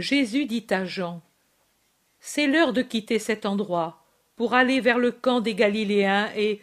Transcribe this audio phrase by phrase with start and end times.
[0.00, 1.22] Jésus dit à Jean
[2.18, 4.04] C'est l'heure de quitter cet endroit
[4.36, 6.60] pour aller vers le camp des Galiléens et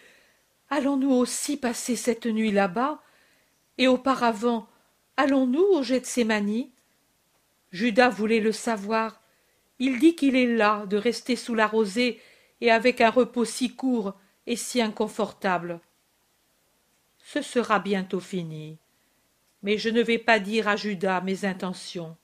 [0.70, 3.02] allons-nous aussi passer cette nuit là-bas?
[3.78, 4.68] Et auparavant,
[5.16, 6.72] allons-nous au Gethsémani
[7.72, 9.22] Judas voulait le savoir.
[9.78, 12.20] Il dit qu'il est là de rester sous la rosée
[12.62, 14.16] et avec un repos si court
[14.48, 15.80] et si inconfortable.
[17.20, 18.80] Ce sera bientôt fini.
[19.62, 22.18] Mais je ne vais pas dire à Judas mes intentions.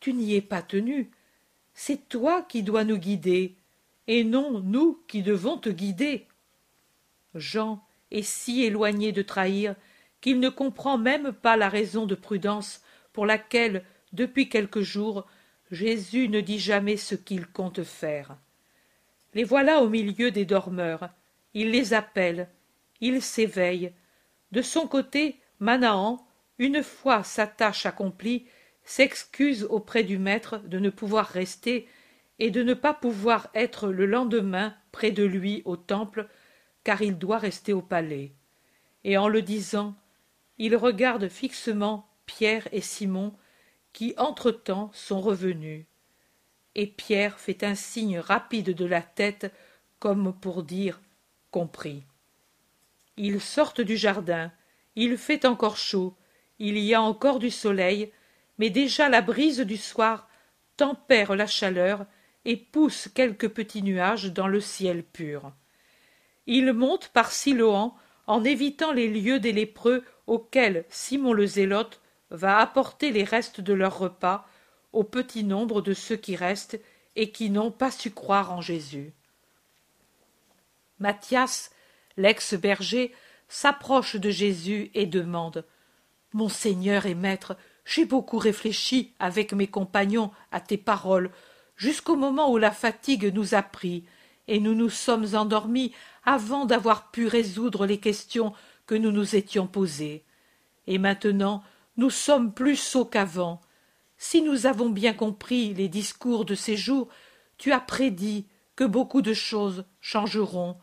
[0.00, 1.10] Tu n'y es pas tenu.
[1.74, 3.54] C'est toi qui dois nous guider,
[4.06, 6.26] et non nous qui devons te guider.
[7.34, 9.74] Jean est si éloigné de trahir
[10.20, 12.82] qu'il ne comprend même pas la raison de prudence
[13.12, 15.26] pour laquelle, depuis quelques jours,
[15.70, 18.36] Jésus ne dit jamais ce qu'il compte faire.
[19.34, 21.10] Les voilà au milieu des dormeurs.
[21.54, 22.48] Il les appelle.
[23.00, 23.92] Il s'éveille.
[24.50, 26.26] De son côté, Manahan,
[26.58, 28.46] une fois sa tâche accomplie,
[28.88, 31.86] s'excuse auprès du maître de ne pouvoir rester
[32.38, 36.26] et de ne pas pouvoir être le lendemain près de lui au temple,
[36.84, 38.32] car il doit rester au palais.
[39.04, 39.94] Et en le disant,
[40.56, 43.34] il regarde fixement Pierre et Simon,
[43.92, 45.84] qui entre-temps sont revenus.
[46.74, 49.52] Et Pierre fait un signe rapide de la tête,
[49.98, 51.02] comme pour dire
[51.50, 52.04] compris.
[53.18, 54.50] Ils sortent du jardin.
[54.96, 56.16] Il fait encore chaud.
[56.58, 58.12] Il y a encore du soleil,
[58.58, 60.28] mais déjà la brise du soir
[60.76, 62.06] tempère la chaleur
[62.44, 65.52] et pousse quelques petits nuages dans le ciel pur.
[66.46, 67.94] Il monte par Siloan
[68.26, 72.00] en évitant les lieux des lépreux auxquels Simon le Zélote
[72.30, 74.46] va apporter les restes de leur repas
[74.92, 76.80] au petit nombre de ceux qui restent
[77.16, 79.12] et qui n'ont pas su croire en Jésus.
[80.98, 81.70] Matthias,
[82.16, 83.14] l'ex-berger,
[83.48, 85.64] s'approche de Jésus et demande
[86.32, 87.56] Mon Seigneur et Maître,
[87.88, 91.30] j'ai beaucoup réfléchi avec mes compagnons à tes paroles,
[91.74, 94.04] jusqu'au moment où la fatigue nous a pris,
[94.46, 98.52] et nous nous sommes endormis avant d'avoir pu résoudre les questions
[98.86, 100.22] que nous nous étions posées.
[100.86, 101.62] Et maintenant,
[101.96, 103.62] nous sommes plus sots qu'avant.
[104.18, 107.08] Si nous avons bien compris les discours de ces jours,
[107.56, 108.46] tu as prédit
[108.76, 110.76] que beaucoup de choses changeront,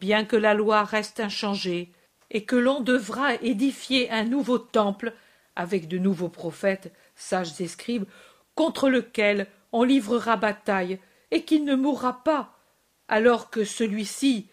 [0.00, 1.92] bien que la loi reste inchangée,
[2.32, 5.14] et que l'on devra édifier un nouveau temple
[5.60, 8.06] avec de nouveaux prophètes, sages et scribes,
[8.54, 10.98] contre lequel on livrera bataille,
[11.30, 12.58] et qui ne mourra pas,
[13.06, 14.48] alors que celui-ci,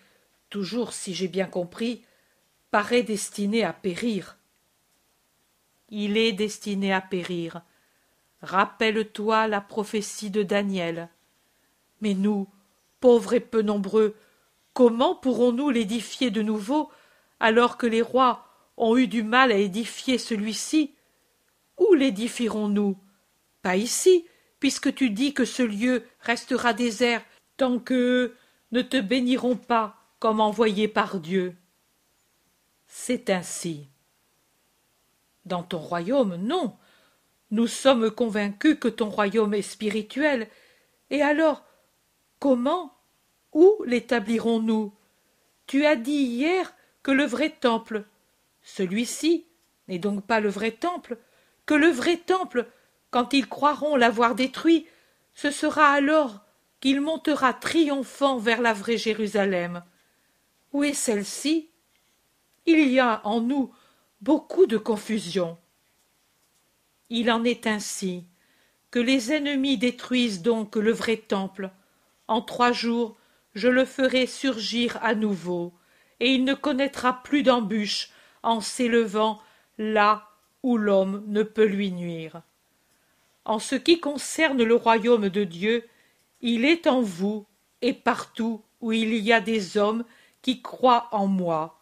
[0.50, 2.04] toujours si j'ai bien compris,
[2.72, 4.38] paraît destiné à périr.
[5.90, 7.62] Il est destiné à périr.
[8.42, 11.10] Rappelle-toi la prophétie de Daniel.
[12.02, 12.48] Mais nous,
[13.00, 14.16] pauvres et peu nombreux,
[14.74, 16.92] comment pourrons-nous l'édifier de nouveau
[17.40, 18.46] alors que les rois
[18.76, 20.94] ont eu du mal à édifier celui-ci?
[21.78, 22.98] Où l'édifierons-nous
[23.62, 24.26] Pas ici,
[24.60, 27.24] puisque tu dis que ce lieu restera désert
[27.58, 28.36] tant qu'eux
[28.72, 31.56] ne te béniront pas comme envoyé par Dieu.
[32.88, 33.88] C'est ainsi.
[35.46, 36.76] Dans ton royaume, non.
[37.52, 40.48] Nous sommes convaincus que ton royaume est spirituel.
[41.10, 41.64] Et alors,
[42.40, 42.94] comment,
[43.54, 44.94] où l'établirons-nous?
[45.66, 46.74] Tu as dit hier
[47.04, 48.04] que le vrai temple,
[48.62, 49.46] celui-ci
[49.88, 51.18] n'est donc pas le vrai temple,
[51.68, 52.66] que le vrai temple,
[53.12, 54.88] quand ils croiront l'avoir détruit,
[55.36, 56.40] ce sera alors
[56.80, 59.84] qu'il montera triomphant vers la vraie Jérusalem.
[60.74, 61.70] Où est celle-ci?
[62.66, 63.72] Il y a en nous
[64.22, 65.58] beaucoup de confusion.
[67.10, 68.26] Il en est ainsi
[68.90, 71.70] que les ennemis détruisent donc le vrai temple.
[72.28, 73.18] En trois jours,
[73.54, 75.74] je le ferai surgir à nouveau,
[76.20, 78.12] et il ne connaîtra plus d'embûches
[78.44, 79.42] en s'élevant
[79.78, 80.27] là
[80.76, 82.42] l'homme ne peut lui nuire.
[83.46, 85.88] En ce qui concerne le royaume de Dieu,
[86.42, 87.46] il est en vous
[87.82, 90.04] et partout où il y a des hommes
[90.42, 91.80] qui croient en moi.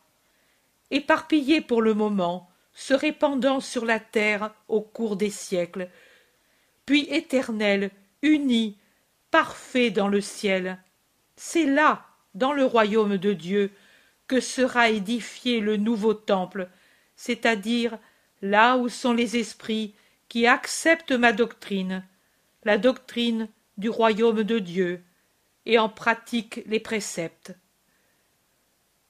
[0.91, 5.89] Éparpillés pour le moment, se répandant sur la terre au cours des siècles,
[6.85, 7.89] puis éternels,
[8.21, 8.77] unis,
[9.31, 10.77] parfaits dans le ciel.
[11.35, 12.05] C'est là,
[12.35, 13.71] dans le royaume de Dieu,
[14.27, 16.69] que sera édifié le nouveau temple,
[17.15, 17.97] c'est-à-dire
[18.49, 19.93] là où sont les esprits
[20.29, 22.03] qui acceptent ma doctrine,
[22.63, 23.47] la doctrine
[23.77, 25.03] du royaume de Dieu,
[25.65, 27.55] et en pratiquent les préceptes.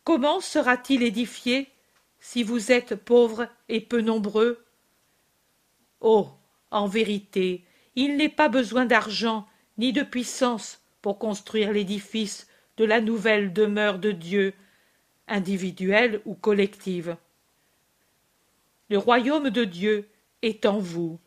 [0.06, 1.68] Comment sera-t-il édifié
[2.20, 4.64] si vous êtes pauvres et peu nombreux?
[6.00, 6.30] Oh.
[6.72, 7.64] En vérité,
[7.96, 9.48] il n'est pas besoin d'argent
[9.78, 14.54] ni de puissance pour construire l'édifice de la nouvelle demeure de Dieu
[15.28, 17.16] individuelle ou collective.
[18.90, 20.08] Le royaume de Dieu
[20.42, 21.20] est en vous,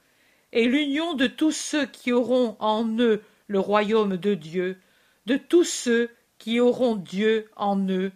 [0.52, 4.78] et l'union de tous ceux qui auront en eux le royaume de Dieu,
[5.26, 8.12] de tous ceux qui auront Dieu en eux.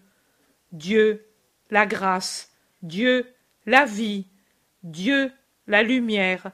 [0.70, 1.26] Dieu,
[1.70, 2.52] la grâce,
[2.82, 3.26] Dieu,
[3.66, 4.26] la vie,
[4.82, 5.32] Dieu,
[5.66, 6.50] la lumière,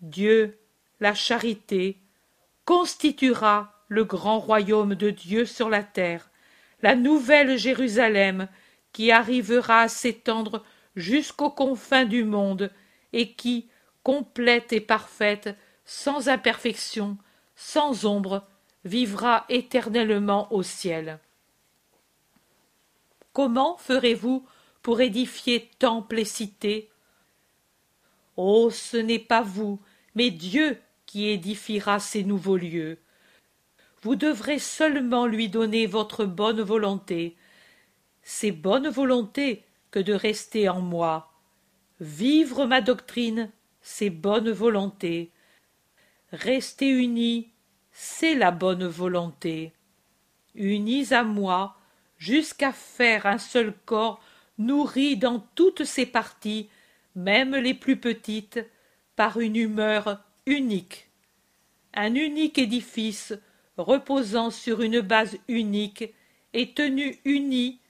[0.00, 0.58] Dieu,
[1.00, 1.98] la charité,
[2.64, 6.30] constituera le grand royaume de Dieu sur la terre,
[6.82, 8.48] la nouvelle Jérusalem
[8.92, 10.64] qui arrivera à s'étendre
[10.96, 12.72] jusqu'aux confins du monde
[13.12, 13.68] et qui,
[14.02, 15.54] complète et parfaite,
[15.84, 17.18] sans imperfection,
[17.54, 18.46] sans ombre,
[18.84, 21.20] vivra éternellement au ciel.
[23.32, 24.46] Comment ferez-vous
[24.82, 26.90] pour édifier temple et cité
[28.36, 29.80] Oh, ce n'est pas vous,
[30.14, 32.98] mais Dieu qui édifiera ces nouveaux lieux.
[34.02, 37.36] Vous devrez seulement lui donner votre bonne volonté.
[38.22, 39.65] C'est bonne volonté
[39.98, 41.32] de rester en moi.
[42.00, 43.50] Vivre ma doctrine,
[43.80, 45.30] c'est bonne volonté.
[46.32, 47.50] Rester unis,
[47.92, 49.72] c'est la bonne volonté.
[50.54, 51.76] Unis à moi,
[52.18, 54.20] jusqu'à faire un seul corps
[54.58, 56.68] nourri dans toutes ses parties,
[57.14, 58.60] même les plus petites,
[59.16, 61.08] par une humeur unique.
[61.94, 63.34] Un unique édifice
[63.78, 66.12] reposant sur une base unique
[66.52, 67.80] et tenu uni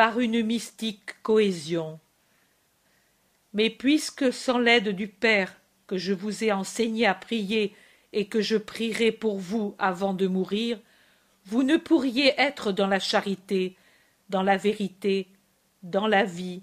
[0.00, 2.00] par une mystique cohésion.
[3.52, 5.54] Mais puisque sans l'aide du Père
[5.86, 7.76] que je vous ai enseigné à prier
[8.14, 10.80] et que je prierai pour vous avant de mourir,
[11.44, 13.76] vous ne pourriez être dans la charité,
[14.30, 15.28] dans la vérité,
[15.82, 16.62] dans la vie,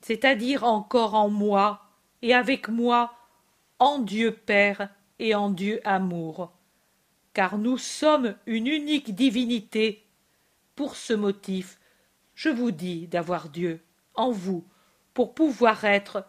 [0.00, 1.90] c'est-à-dire encore en moi
[2.22, 3.12] et avec moi,
[3.80, 6.52] en Dieu Père et en Dieu Amour.
[7.32, 10.06] Car nous sommes une unique divinité.
[10.76, 11.79] Pour ce motif,
[12.40, 13.82] je vous dis d'avoir Dieu
[14.14, 14.64] en vous
[15.12, 16.24] pour pouvoir être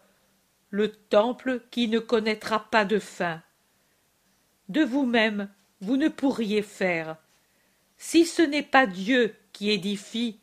[0.69, 3.42] le temple qui ne connaîtra pas de fin.
[4.68, 5.50] De vous-même,
[5.80, 7.16] vous ne pourriez faire.
[7.98, 10.42] Si ce n'est pas Dieu qui édifie,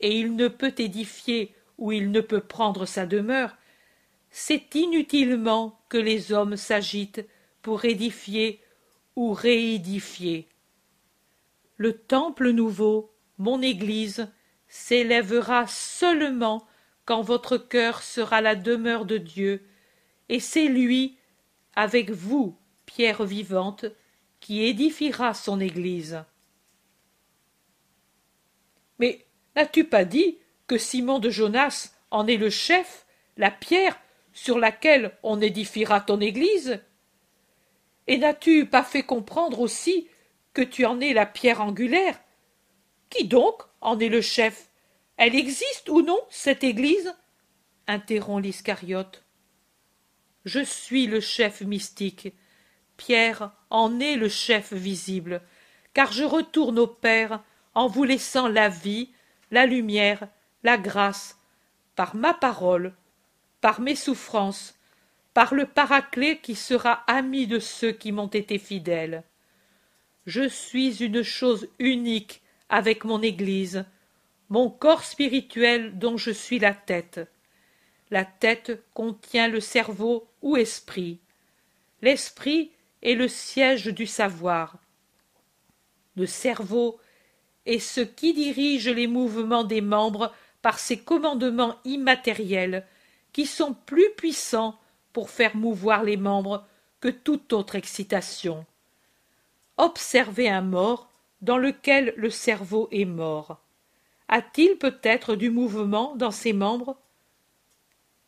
[0.00, 3.56] et il ne peut édifier où il ne peut prendre sa demeure,
[4.30, 7.24] c'est inutilement que les hommes s'agitent
[7.62, 8.60] pour édifier
[9.14, 10.48] ou réédifier.
[11.76, 14.28] Le temple nouveau, mon Église,
[14.68, 16.66] s'élèvera seulement
[17.04, 19.66] quand votre cœur sera la demeure de Dieu,
[20.28, 21.16] et c'est lui,
[21.74, 23.86] avec vous, pierre vivante,
[24.40, 26.22] qui édifiera son Église.
[28.98, 29.26] Mais
[29.56, 33.06] n'as-tu pas dit que Simon de Jonas en est le chef,
[33.36, 33.98] la pierre
[34.32, 36.82] sur laquelle on édifiera ton Église?
[38.06, 40.08] Et n'as-tu pas fait comprendre aussi
[40.52, 42.20] que tu en es la pierre angulaire
[43.10, 44.70] Qui donc en est le chef?
[45.16, 47.14] Elle existe ou non, cette Église?
[47.86, 49.24] Interrompt l'Iscariote.
[50.44, 52.32] Je suis le chef mystique.
[52.96, 55.42] Pierre en est le chef visible,
[55.94, 57.42] car je retourne au Père
[57.74, 59.12] en vous laissant la vie,
[59.50, 60.28] la lumière,
[60.62, 61.38] la grâce,
[61.96, 62.94] par ma parole,
[63.60, 64.74] par mes souffrances,
[65.32, 69.22] par le paraclet qui sera ami de ceux qui m'ont été fidèles.
[70.26, 73.84] Je suis une chose unique avec mon Église,
[74.48, 77.20] mon corps spirituel dont je suis la tête.
[78.10, 81.18] La tête contient le cerveau ou esprit.
[82.00, 82.70] L'esprit
[83.02, 84.76] est le siège du savoir.
[86.16, 86.98] Le cerveau
[87.66, 92.86] est ce qui dirige les mouvements des membres par ses commandements immatériels,
[93.32, 94.78] qui sont plus puissants
[95.12, 96.66] pour faire mouvoir les membres
[97.00, 98.64] que toute autre excitation.
[99.76, 101.07] Observez un mort
[101.40, 103.62] dans lequel le cerveau est mort.
[104.28, 107.00] A-t-il peut-être du mouvement dans ses membres?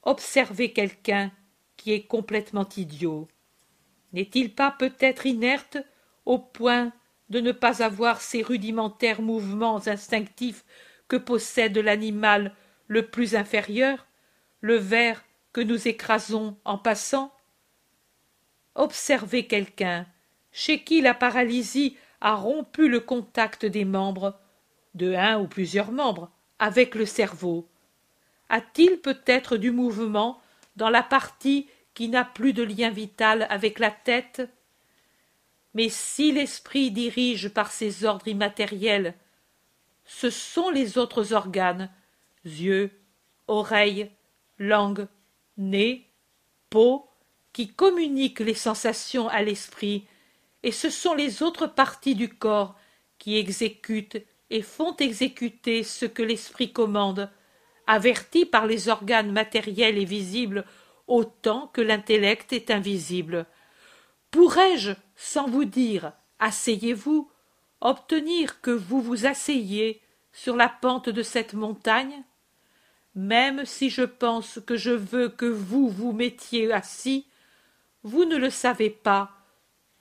[0.03, 1.31] Observez quelqu'un
[1.77, 3.29] qui est complètement idiot.
[4.13, 5.79] N'est-il pas peut-être inerte
[6.25, 6.93] au point
[7.29, 10.65] de ne pas avoir ces rudimentaires mouvements instinctifs
[11.09, 12.55] que possède l'animal
[12.87, 14.07] le plus inférieur,
[14.61, 17.33] le ver que nous écrasons en passant?
[18.75, 20.07] Observez quelqu'un
[20.53, 24.39] chez qui la paralysie a rompu le contact des membres,
[24.95, 27.69] de un ou plusieurs membres, avec le cerveau.
[28.49, 30.41] A-t-il peut-être du mouvement
[30.77, 34.49] dans la partie qui n'a plus de lien vital avec la tête?
[35.75, 39.15] Mais si l'esprit dirige par ses ordres immatériels,
[40.05, 41.91] ce sont les autres organes,
[42.45, 42.91] yeux,
[43.47, 44.11] oreilles,
[44.59, 45.07] langue,
[45.57, 46.09] nez,
[46.69, 47.09] peau,
[47.53, 50.07] qui communiquent les sensations à l'esprit,
[50.63, 52.77] et ce sont les autres parties du corps
[53.19, 54.19] qui exécutent
[54.51, 57.31] et font exécuter ce que l'esprit commande,
[57.87, 60.65] averti par les organes matériels et visibles
[61.07, 63.47] autant que l'intellect est invisible.
[64.31, 67.31] pourrais-je, sans vous dire asseyez-vous,
[67.81, 70.01] obtenir que vous vous asseyiez
[70.33, 72.23] sur la pente de cette montagne?
[73.15, 77.27] Même si je pense que je veux que vous vous mettiez assis,
[78.03, 79.40] vous ne le savez pas,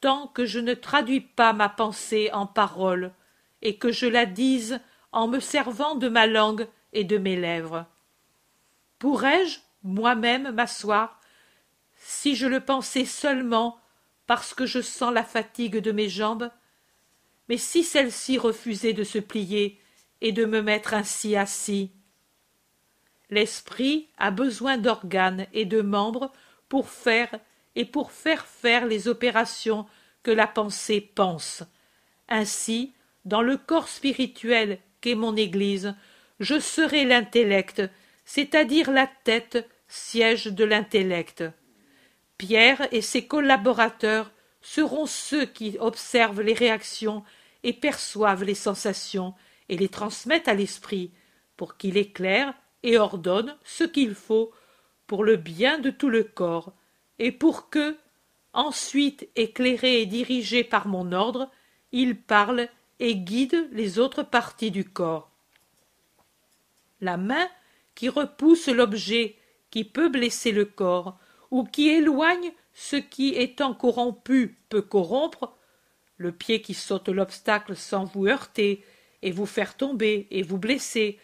[0.02, 3.14] tant que je ne traduis pas ma pensée en paroles,
[3.62, 4.80] et que je la dise
[5.12, 7.86] en me servant de ma langue et de mes lèvres.
[9.00, 11.20] Pourrais-je moi-même m'asseoir
[11.96, 13.80] si je le pensais seulement
[14.28, 16.50] parce que je sens la fatigue de mes jambes?
[17.50, 19.80] Mais si celle-ci refusait de se plier
[20.22, 21.92] et de me mettre ainsi assis
[23.30, 26.32] l'esprit a besoin d'organes et de membres
[26.68, 27.40] pour faire
[27.76, 29.86] et pour faire faire les opérations
[30.24, 31.64] que la pensée pense.
[32.28, 32.94] Ainsi
[33.26, 35.96] dans le corps spirituel qu'est mon église
[36.40, 37.82] je serai l'intellect
[38.26, 41.44] c'est-à-dire la tête siège de l'intellect.
[42.38, 47.24] Pierre et ses collaborateurs seront ceux qui observent les réactions
[47.64, 49.34] et perçoivent les sensations
[49.68, 51.12] et les transmettent à l'esprit
[51.58, 54.52] pour qu'il éclaire et ordonne ce qu'il faut
[55.08, 56.74] pour le bien de tout le corps
[57.20, 57.98] et pour que
[58.54, 61.52] ensuite éclairé et dirigé par mon ordre
[61.92, 62.68] il parle
[63.00, 65.30] et guide les autres parties du corps.
[67.02, 67.48] La main
[67.96, 69.36] qui repousse l'objet
[69.72, 71.18] qui peut blesser le corps
[71.52, 75.54] ou qui éloigne ce qui étant corrompu peut corrompre
[76.18, 78.84] le pied qui saute l'obstacle sans vous heurter
[79.22, 81.20] et vous faire tomber et vous blesser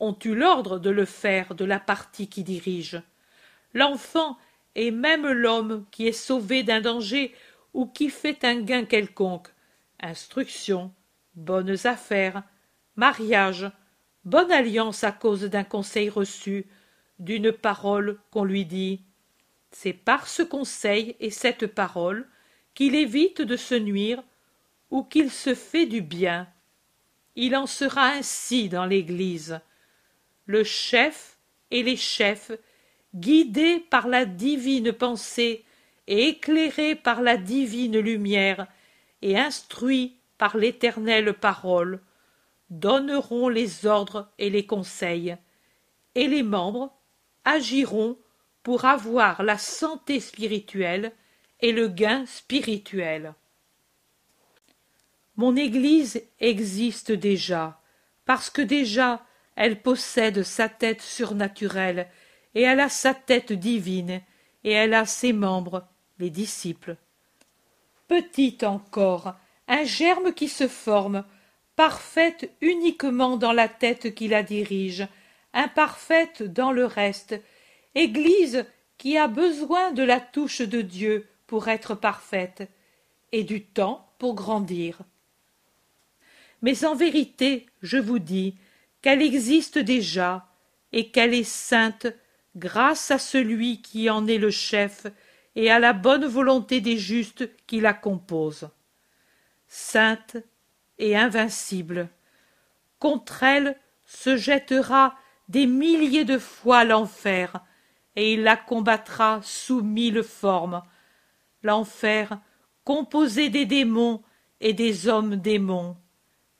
[0.00, 3.00] ont eu l'ordre de le faire de la partie qui dirige.
[3.72, 4.36] L'enfant
[4.74, 7.34] et même l'homme qui est sauvé d'un danger
[7.74, 9.48] ou qui fait un gain quelconque.
[10.00, 10.92] Instruction
[11.34, 12.42] bonnes affaires
[12.96, 13.70] mariage
[14.24, 16.66] bonne alliance à cause d'un conseil reçu
[17.18, 19.02] d'une parole qu'on lui dit.
[19.70, 22.28] C'est par ce conseil et cette parole
[22.74, 24.22] qu'il évite de se nuire
[24.90, 26.48] ou qu'il se fait du bien.
[27.34, 29.60] Il en sera ainsi dans l'église.
[30.46, 31.38] Le chef
[31.70, 32.52] et les chefs
[33.14, 35.64] guidés par la divine pensée
[36.06, 38.66] et éclairés par la divine lumière
[39.20, 42.00] et instruits par l'éternelle parole
[42.70, 45.36] donneront les ordres et les conseils.
[46.14, 46.92] Et les membres
[47.44, 48.18] agiront
[48.62, 51.12] pour avoir la santé spirituelle
[51.60, 53.34] et le gain spirituel.
[55.36, 57.80] Mon église existe déjà
[58.24, 59.24] parce que déjà
[59.56, 62.08] elle possède sa tête surnaturelle
[62.54, 64.20] et elle a sa tête divine
[64.64, 65.86] et elle a ses membres
[66.18, 66.96] les disciples.
[68.08, 69.34] Petite encore
[69.68, 71.24] un germe qui se forme
[71.76, 75.06] parfaite uniquement dans la tête qui la dirige
[75.54, 77.40] imparfaite dans le reste
[77.94, 78.64] église
[78.98, 82.68] qui a besoin de la touche de dieu pour être parfaite
[83.32, 85.00] et du temps pour grandir.
[86.60, 88.56] Mais en vérité je vous dis
[89.00, 90.46] qu'elle existe déjà
[90.92, 92.06] et qu'elle est sainte
[92.56, 95.06] grâce à celui qui en est le chef
[95.54, 98.70] et à la bonne volonté des justes qui la composent.
[99.68, 100.36] Sainte
[100.98, 102.08] et invincible
[102.98, 105.16] contre elle se jettera
[105.48, 107.64] des milliers de fois l'enfer
[108.14, 110.82] et il la combattra sous mille formes.
[111.62, 112.38] L'enfer
[112.84, 114.22] composé des démons
[114.60, 115.96] et des hommes démons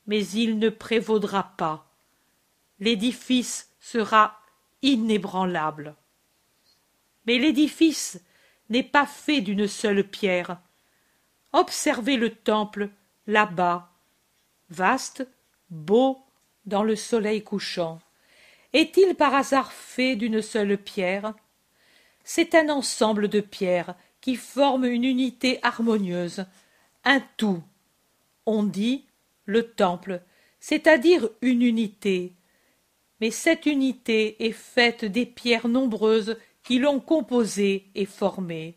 [0.05, 1.91] mais il ne prévaudra pas.
[2.79, 4.39] L'édifice sera
[4.83, 5.95] inébranlable.
[7.25, 8.21] Mais l'édifice
[8.69, 10.59] n'est pas fait d'une seule pierre.
[11.51, 12.89] Observez le temple
[13.25, 13.89] là-bas
[14.69, 15.27] vaste
[15.69, 16.19] beau
[16.65, 17.99] dans le soleil couchant.
[18.73, 21.33] Est-il par hasard fait d'une seule pierre?
[22.23, 26.45] C'est un ensemble de pierres qui forment une unité harmonieuse
[27.05, 27.61] un tout.
[28.45, 29.05] On dit
[29.45, 30.21] le temple
[30.63, 32.31] c'est-à-dire une unité
[33.23, 38.75] mais cette unité est faite des pierres nombreuses qui l'ont composée et formée.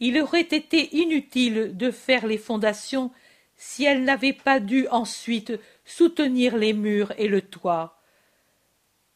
[0.00, 3.12] Il aurait été inutile de faire les fondations
[3.54, 5.52] si elles n'avaient pas dû ensuite
[5.84, 8.02] soutenir les murs et le toit.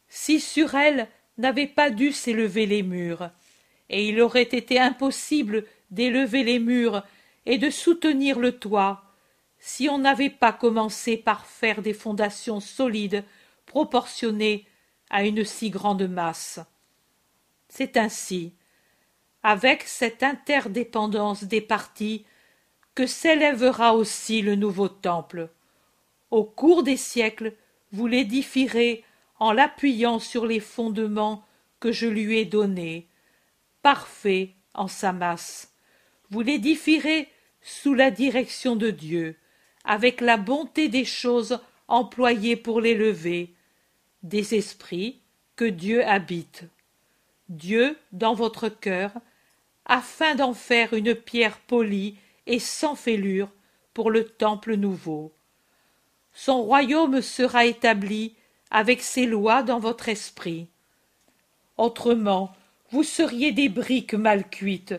[0.07, 3.29] Si sur elles n'avaient pas dû s'élever les murs.
[3.89, 7.03] Et il aurait été impossible d'élever les murs
[7.45, 9.03] et de soutenir le toit
[9.59, 13.25] si on n'avait pas commencé par faire des fondations solides
[13.67, 14.65] proportionnées
[15.11, 16.59] à une si grande masse.
[17.69, 18.53] C'est ainsi
[19.43, 22.25] avec cette interdépendance des parties
[22.95, 25.49] que s'élèvera aussi le nouveau temple.
[26.31, 27.53] Au cours des siècles
[27.91, 29.03] vous l'édifierez
[29.39, 31.45] en l'appuyant sur les fondements
[31.79, 33.07] que je lui ai donnés.
[33.81, 35.73] Parfait en sa masse.
[36.29, 37.29] Vous l'édifierez
[37.61, 39.37] sous la direction de Dieu,
[39.83, 43.53] avec la bonté des choses employées pour l'élever,
[44.23, 45.21] des esprits
[45.55, 46.65] que Dieu habite.
[47.49, 49.11] Dieu dans votre cœur,
[49.85, 53.49] afin d'en faire une pierre polie et sans fêlure
[53.93, 55.33] pour le temple nouveau.
[56.33, 58.35] Son royaume sera établi
[58.69, 60.67] avec ses lois dans votre esprit.
[61.77, 62.53] Autrement,
[62.91, 64.95] vous seriez des briques mal cuites,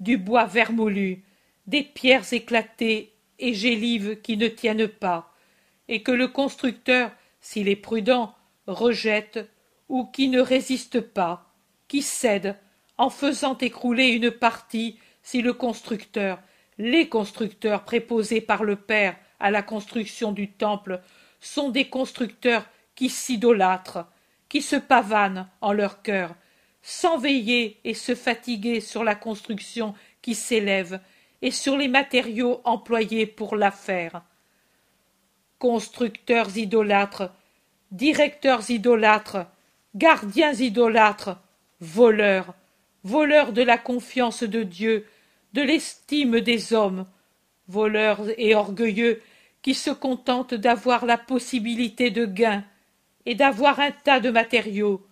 [0.00, 1.24] du bois vermoulu,
[1.66, 5.34] des pierres éclatées et gélives qui ne tiennent pas,
[5.88, 7.10] et que le constructeur,
[7.40, 8.34] s'il est prudent,
[8.68, 9.50] rejette,
[9.88, 11.52] ou qui ne résiste pas,
[11.88, 12.56] qui cède,
[12.98, 16.40] en faisant écrouler une partie si le constructeur,
[16.78, 21.00] les constructeurs préposés par le Père à la construction du temple,
[21.40, 24.06] sont des constructeurs qui s'idolâtrent,
[24.48, 26.34] qui se pavanent en leur cœur,
[26.82, 31.00] sans veiller et se fatiguer sur la construction qui s'élève
[31.42, 34.22] et sur les matériaux employés pour la faire.
[35.58, 37.30] Constructeurs idolâtres,
[37.90, 39.46] directeurs idolâtres,
[39.94, 41.38] gardiens idolâtres,
[41.80, 42.54] voleurs,
[43.04, 45.06] voleurs de la confiance de Dieu,
[45.52, 47.06] de l'estime des hommes,
[47.68, 49.22] voleurs et orgueilleux
[49.62, 52.64] qui se contentent d'avoir la possibilité de gain
[53.26, 55.06] et d'avoir un tas de matériaux,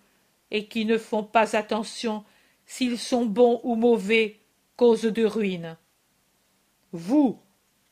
[0.49, 2.23] et qui ne font pas attention
[2.65, 4.39] s'ils sont bons ou mauvais,
[4.75, 5.77] cause de ruine.
[6.91, 7.39] Vous,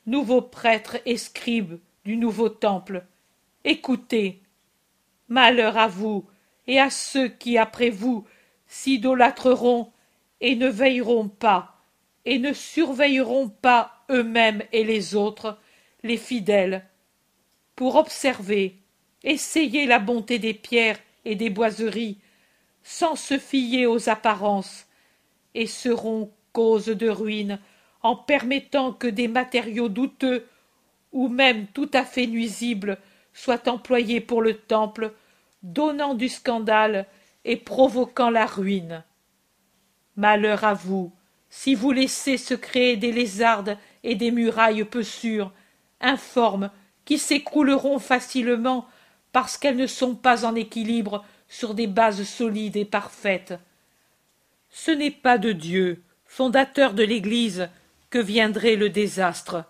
[0.05, 3.05] nouveaux prêtres et scribes du nouveau temple,
[3.63, 4.44] écoutez.
[5.27, 6.25] Malheur à vous
[6.67, 8.25] et à ceux qui, après vous,
[8.67, 9.91] s'idolâtreront
[10.41, 11.81] et ne veilleront pas,
[12.25, 15.57] et ne surveilleront pas eux-mêmes et les autres,
[16.03, 16.85] les fidèles,
[17.75, 18.75] pour observer,
[19.23, 22.19] essayer la bonté des pierres et des boiseries,
[22.83, 24.85] sans se fier aux apparences,
[25.55, 27.59] et seront cause de ruine
[28.03, 30.47] en permettant que des matériaux douteux
[31.11, 32.99] ou même tout à fait nuisibles
[33.35, 35.13] soient employés pour le temple,
[35.61, 37.05] donnant du scandale
[37.43, 39.03] et provoquant la ruine.
[40.15, 41.11] Malheur à vous,
[41.49, 45.51] si vous laissez se créer des lézardes et des murailles peu sûres,
[45.99, 46.71] informes,
[47.03, 48.87] qui s'écrouleront facilement
[49.31, 53.53] parce qu'elles ne sont pas en équilibre sur des bases solides et parfaites.
[54.71, 57.69] Ce n'est pas de Dieu, fondateur de l'Église,
[58.09, 59.65] que viendrait le désastre,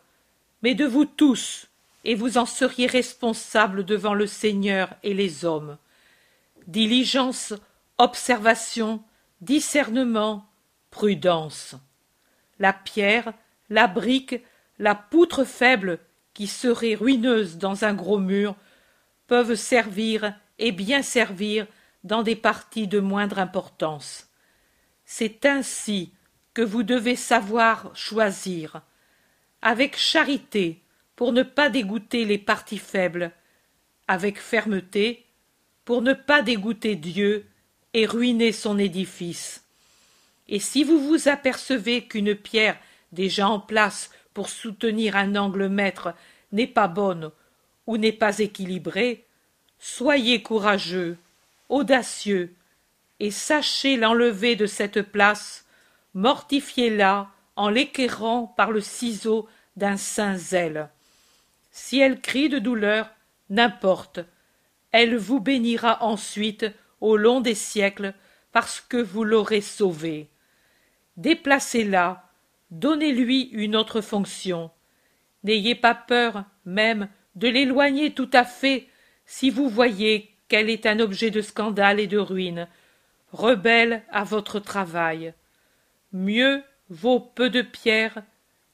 [0.62, 1.68] mais de vous tous,
[2.06, 5.78] et vous en seriez responsables devant le Seigneur et les hommes.
[6.68, 7.54] Diligence,
[7.98, 9.04] observation,
[9.42, 10.48] discernement,
[10.92, 11.76] prudence.
[12.60, 13.34] La pierre,
[13.70, 14.36] la brique,
[14.78, 16.00] la poutre faible,
[16.34, 18.56] qui serait ruineuse dans un gros mur,
[19.28, 21.66] peuvent servir et bien servir
[22.04, 24.30] dans des parties de moindre importance.
[25.06, 26.14] C'est ainsi
[26.54, 28.82] que vous devez savoir choisir,
[29.62, 30.85] avec charité
[31.16, 33.32] pour ne pas dégoûter les parties faibles,
[34.08, 35.26] avec fermeté
[35.86, 37.46] pour ne pas dégoûter Dieu
[37.94, 39.64] et ruiner son édifice.
[40.48, 42.78] Et si vous vous apercevez qu'une pierre
[43.12, 46.14] déjà en place pour soutenir un angle maître
[46.52, 47.32] n'est pas bonne
[47.88, 49.26] ou n'est pas équilibrée,
[49.80, 51.18] soyez courageux,
[51.70, 52.54] audacieux,
[53.20, 55.66] et sachez l'enlever de cette place,
[56.14, 59.48] mortifiez-la en l'équerrant par le ciseau
[59.78, 60.90] d'un saint zèle.
[61.78, 63.12] Si elle crie de douleur,
[63.50, 64.22] n'importe,
[64.94, 66.66] elle vous bénira ensuite
[67.02, 68.14] au long des siècles
[68.54, 70.30] parce que vous l'aurez sauvée.
[71.18, 72.30] Déplacez-la,
[72.72, 74.72] donnez-lui une autre fonction.
[75.44, 78.88] N'ayez pas peur, même, de l'éloigner tout à fait
[79.26, 82.70] si vous voyez qu'elle est un objet de scandale et de ruine,
[83.34, 85.34] rebelle à votre travail.
[86.14, 88.24] Mieux vaut peu de pierres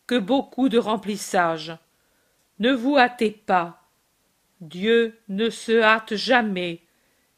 [0.05, 1.75] que beaucoup de remplissage.
[2.61, 3.81] Ne vous hâtez pas.
[4.59, 6.81] Dieu ne se hâte jamais,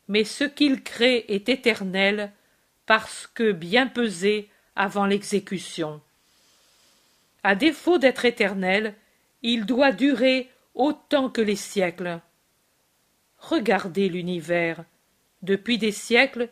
[0.09, 2.33] mais ce qu'il crée est éternel,
[2.85, 6.01] parce que bien pesé avant l'exécution.
[7.41, 8.95] À défaut d'être éternel,
[9.43, 12.19] il doit durer autant que les siècles.
[13.37, 14.83] Regardez l'univers.
[15.41, 16.49] Depuis des siècles,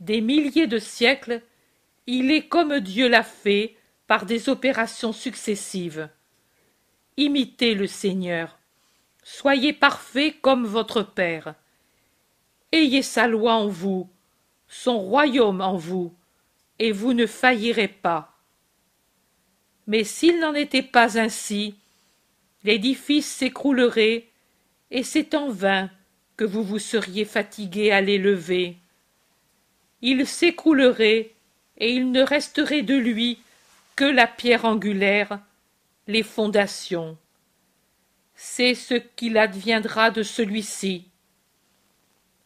[0.00, 1.42] des milliers de siècles,
[2.06, 6.08] il est comme Dieu l'a fait par des opérations successives.
[7.16, 8.58] Imitez le Seigneur.
[9.22, 11.54] Soyez parfait comme votre Père.
[12.72, 14.08] Ayez sa loi en vous,
[14.66, 16.12] son royaume en vous,
[16.80, 18.36] et vous ne faillirez pas.
[19.86, 21.76] Mais s'il n'en était pas ainsi,
[22.64, 24.26] l'édifice s'écroulerait,
[24.90, 25.90] et c'est en vain
[26.36, 28.76] que vous vous seriez fatigué à l'élever.
[30.02, 31.30] Il s'écroulerait,
[31.78, 33.38] et il ne resterait de lui
[33.94, 35.38] que la pierre angulaire,
[36.06, 37.16] les fondations.
[38.34, 41.08] C'est ce qu'il adviendra de celui-ci.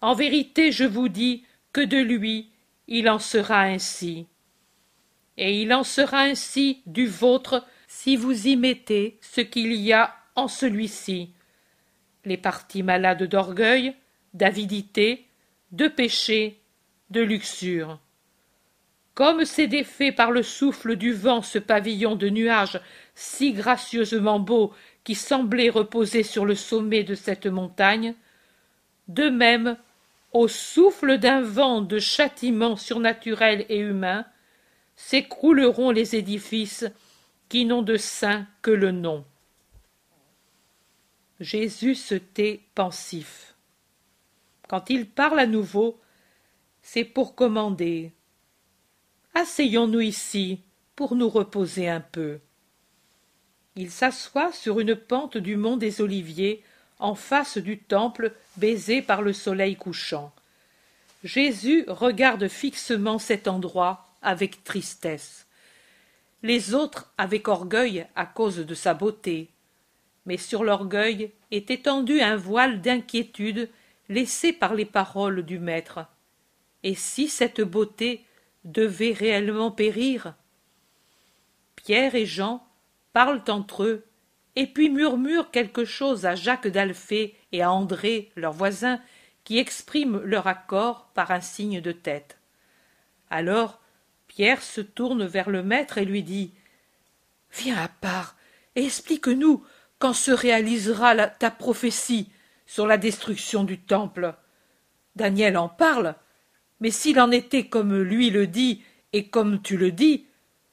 [0.00, 2.50] En vérité, je vous dis que de lui
[2.86, 4.26] il en sera ainsi.
[5.36, 10.16] Et il en sera ainsi du vôtre si vous y mettez ce qu'il y a
[10.34, 11.32] en celui-ci
[12.28, 13.94] les parties malades d'orgueil,
[14.34, 15.26] d'avidité,
[15.72, 16.60] de péché,
[17.10, 17.98] de luxure.
[19.14, 22.80] Comme s'est défait par le souffle du vent ce pavillon de nuages
[23.18, 28.14] si gracieusement beau qui semblait reposer sur le sommet de cette montagne,
[29.08, 29.76] de même,
[30.32, 34.24] au souffle d'un vent de châtiment surnaturel et humain,
[34.94, 36.86] s'écrouleront les édifices
[37.48, 39.24] qui n'ont de saint que le nom.
[41.40, 43.56] Jésus se tait pensif.
[44.68, 45.98] Quand il parle à nouveau,
[46.82, 48.12] c'est pour commander.
[49.34, 50.62] Asseyons-nous ici
[50.94, 52.38] pour nous reposer un peu.
[53.80, 56.64] Il s'assoit sur une pente du mont des Oliviers,
[56.98, 60.32] en face du temple baisé par le soleil couchant.
[61.22, 65.46] Jésus regarde fixement cet endroit avec tristesse.
[66.42, 69.48] Les autres avec orgueil à cause de sa beauté,
[70.26, 73.70] mais sur l'orgueil est étendu un voile d'inquiétude
[74.08, 76.00] laissé par les paroles du maître.
[76.82, 78.24] Et si cette beauté
[78.64, 80.34] devait réellement périr?
[81.76, 82.67] Pierre et Jean
[83.18, 84.04] parlent entre eux,
[84.54, 89.00] et puis murmurent quelque chose à Jacques d'Alphée et à André, leur voisin,
[89.42, 92.38] qui expriment leur accord par un signe de tête.
[93.28, 93.80] Alors
[94.28, 96.52] Pierre se tourne vers le maître et lui dit
[97.50, 98.36] Viens à part
[98.76, 99.64] et explique-nous
[99.98, 102.30] quand se réalisera ta prophétie
[102.66, 104.36] sur la destruction du temple
[105.16, 106.14] Daniel en parle,
[106.78, 110.28] mais s'il en était comme lui le dit et comme tu le dis,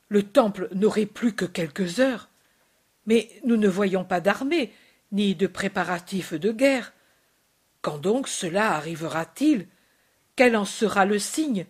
[0.09, 2.29] le temple n'aurait plus que quelques heures.
[3.05, 4.73] Mais nous ne voyons pas d'armée,
[5.11, 6.93] ni de préparatifs de guerre.
[7.81, 9.67] Quand donc cela arrivera-t-il?
[10.35, 11.65] Quel en sera le signe?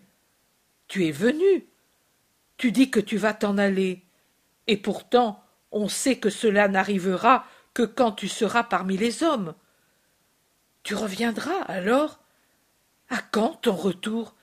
[0.88, 1.66] Tu es venu.
[2.56, 4.04] Tu dis que tu vas t'en aller.
[4.66, 9.54] Et pourtant, on sait que cela n'arrivera que quand tu seras parmi les hommes.
[10.82, 12.20] Tu reviendras alors?
[13.08, 14.34] À quand ton retour?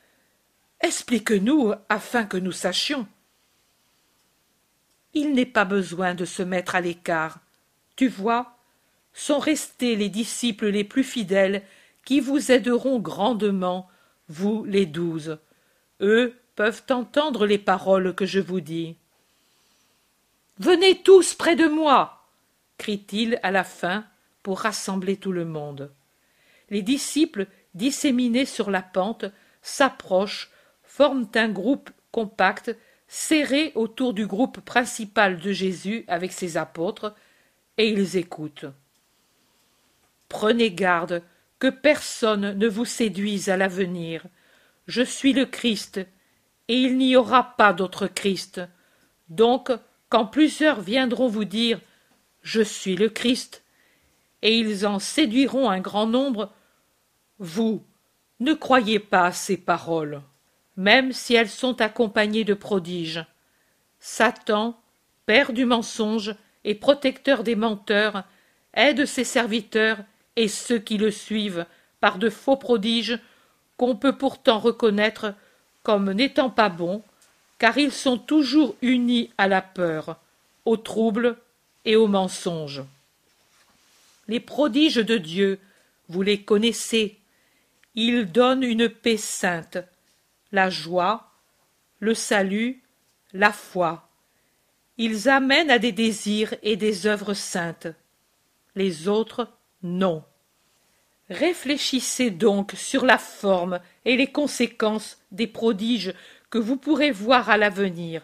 [0.80, 3.08] Explique-nous afin que nous sachions.
[5.14, 7.40] Il n'est pas besoin de se mettre à l'écart.
[7.96, 8.58] Tu vois,
[9.14, 11.64] sont restés les disciples les plus fidèles
[12.06, 13.88] qui vous aideront grandement,
[14.28, 15.38] vous les douze.
[16.02, 18.98] Eux peuvent entendre les paroles que je vous dis.
[20.58, 22.24] Venez tous près de moi
[22.84, 24.06] crie-t-il à la fin
[24.42, 25.94] pour rassembler tout le monde.
[26.70, 29.24] Les disciples, disséminés sur la pente,
[29.62, 30.52] s'approchent,
[30.84, 32.76] forment un groupe compact,
[33.14, 37.14] serré autour du groupe principal de Jésus avec ses apôtres,
[37.78, 38.66] et ils écoutent.
[40.30, 41.22] Prenez garde
[41.60, 44.26] que personne ne vous séduise à l'avenir.
[44.88, 46.00] Je suis le Christ,
[46.68, 48.62] et il n'y aura pas d'autre Christ.
[49.30, 49.72] Donc
[50.10, 51.80] quand plusieurs viendront vous dire
[52.42, 53.64] Je suis le Christ,
[54.42, 56.52] et ils en séduiront un grand nombre,
[57.38, 57.86] vous
[58.40, 60.24] ne croyez pas à ces paroles,
[60.78, 63.26] même si elles sont accompagnées de prodiges.
[64.00, 64.80] Satan,
[65.26, 68.24] père du mensonge et protecteur des menteurs,
[68.74, 70.00] aide ses serviteurs
[70.36, 71.66] et ceux qui le suivent
[72.00, 73.20] par de faux prodiges
[73.78, 75.34] qu'on peut pourtant reconnaître
[75.84, 77.04] comme n'étant pas bons
[77.60, 80.18] car ils sont toujours unis à la peur,
[80.66, 81.38] au trouble
[81.86, 82.84] et au mensonge.
[84.28, 85.60] Les prodiges de Dieu,
[86.10, 87.18] vous les connaissez,
[87.96, 89.78] ils donnent une paix sainte,
[90.54, 91.32] la joie,
[92.00, 92.82] le salut,
[93.34, 94.08] la foi.
[94.98, 97.88] Ils amènent à des désirs et des œuvres saintes.
[98.76, 100.24] Les autres, non.
[101.30, 106.14] Réfléchissez donc sur la forme et les conséquences des prodiges
[106.52, 108.22] que vous pourrez voir à l'avenir,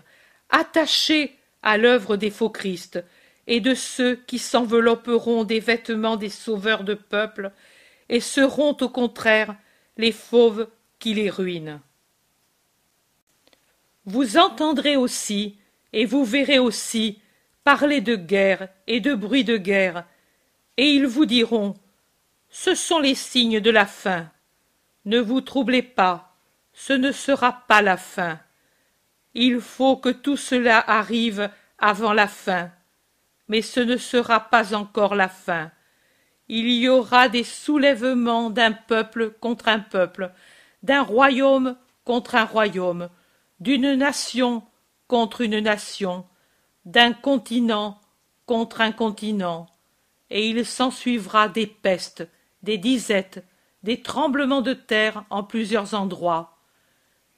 [0.52, 3.04] attachés à l'œuvre des faux Christ
[3.48, 7.52] et de ceux qui s'envelopperont des vêtements des sauveurs de peuple
[8.08, 9.56] et seront au contraire
[9.98, 10.68] les fauves
[11.00, 11.82] qui les ruinent.
[14.10, 15.60] Vous entendrez aussi,
[15.94, 17.22] et vous verrez aussi,
[17.64, 20.04] parler de guerre et de bruit de guerre,
[20.78, 21.76] et ils vous diront
[22.50, 24.28] Ce sont les signes de la fin.
[25.06, 26.36] Ne vous troublez pas,
[26.74, 28.40] ce ne sera pas la fin.
[29.36, 32.72] Il faut que tout cela arrive avant la fin.
[33.48, 35.70] Mais ce ne sera pas encore la fin.
[36.48, 40.32] Il y aura des soulèvements d'un peuple contre un peuple,
[40.82, 43.08] d'un royaume contre un royaume,
[43.60, 44.64] d'une nation
[45.08, 46.26] contre une nation,
[46.86, 48.00] d'un continent
[48.46, 49.68] contre un continent,
[50.30, 52.28] et il s'ensuivra des pestes,
[52.64, 53.44] des disettes,
[53.84, 56.58] des tremblements de terre en plusieurs endroits.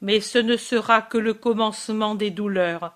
[0.01, 2.93] Mais ce ne sera que le commencement des douleurs.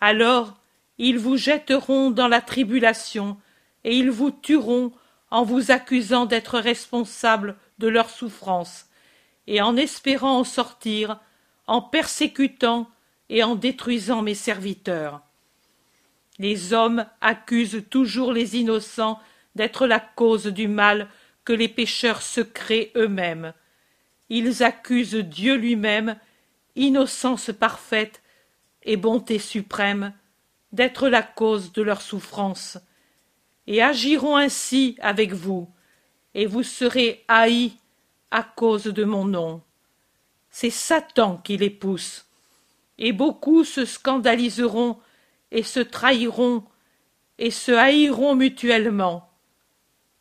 [0.00, 0.54] Alors
[0.98, 3.36] ils vous jetteront dans la tribulation,
[3.82, 4.92] et ils vous tueront
[5.30, 8.86] en vous accusant d'être responsables de leurs souffrances,
[9.46, 11.18] et en espérant en sortir,
[11.66, 12.88] en persécutant
[13.28, 15.22] et en détruisant mes serviteurs.
[16.38, 19.20] Les hommes accusent toujours les innocents
[19.54, 21.08] d'être la cause du mal
[21.44, 23.52] que les pécheurs se créent eux-mêmes.
[24.28, 26.16] Ils accusent Dieu lui-même,
[26.74, 28.22] innocence parfaite
[28.82, 30.12] et bonté suprême,
[30.72, 32.78] d'être la cause de leurs souffrances,
[33.66, 35.70] et agiront ainsi avec vous,
[36.34, 37.72] et vous serez haïs
[38.30, 39.62] à cause de mon nom.
[40.56, 42.26] C'est Satan qui les pousse,
[42.96, 45.00] et beaucoup se scandaliseront
[45.50, 46.64] et se trahiront
[47.38, 49.28] et se haïront mutuellement.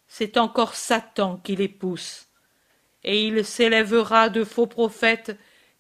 [0.08, 2.30] C'est encore Satan qui les pousse,
[3.04, 5.38] et il s'élèvera de faux prophètes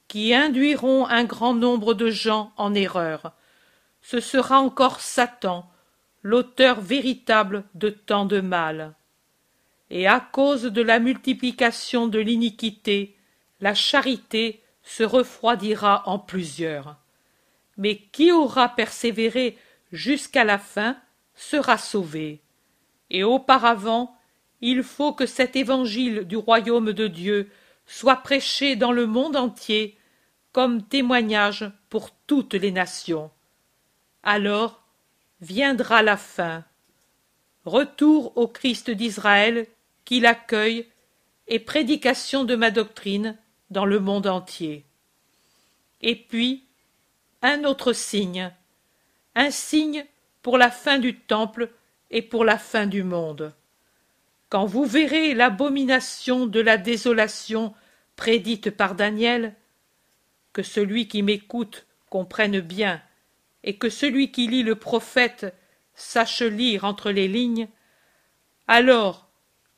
[0.07, 3.33] qui induiront un grand nombre de gens en erreur.
[4.03, 5.67] Ce sera encore Satan,
[6.21, 8.93] l'auteur véritable de tant de mal.
[9.89, 13.17] Et à cause de la multiplication de l'iniquité,
[13.63, 16.97] la charité se refroidira en plusieurs.
[17.77, 19.57] Mais qui aura persévéré
[19.93, 20.97] jusqu'à la fin
[21.33, 22.41] sera sauvé.
[23.09, 24.17] Et auparavant,
[24.59, 27.49] il faut que cet évangile du royaume de Dieu
[27.85, 29.97] soit prêché dans le monde entier
[30.51, 33.31] comme témoignage pour toutes les nations.
[34.23, 34.83] Alors
[35.39, 36.65] viendra la fin.
[37.63, 39.67] Retour au Christ d'Israël
[40.03, 40.85] qui l'accueille
[41.47, 43.37] et prédication de ma doctrine
[43.73, 44.85] dans le monde entier.
[46.01, 46.63] Et puis,
[47.41, 48.51] un autre signe,
[49.35, 50.05] un signe
[50.41, 51.69] pour la fin du temple
[52.11, 53.53] et pour la fin du monde.
[54.49, 57.73] Quand vous verrez l'abomination de la désolation
[58.15, 59.55] prédite par Daniel,
[60.53, 63.01] que celui qui m'écoute comprenne bien,
[63.63, 65.53] et que celui qui lit le prophète
[65.95, 67.67] sache lire entre les lignes,
[68.67, 69.27] alors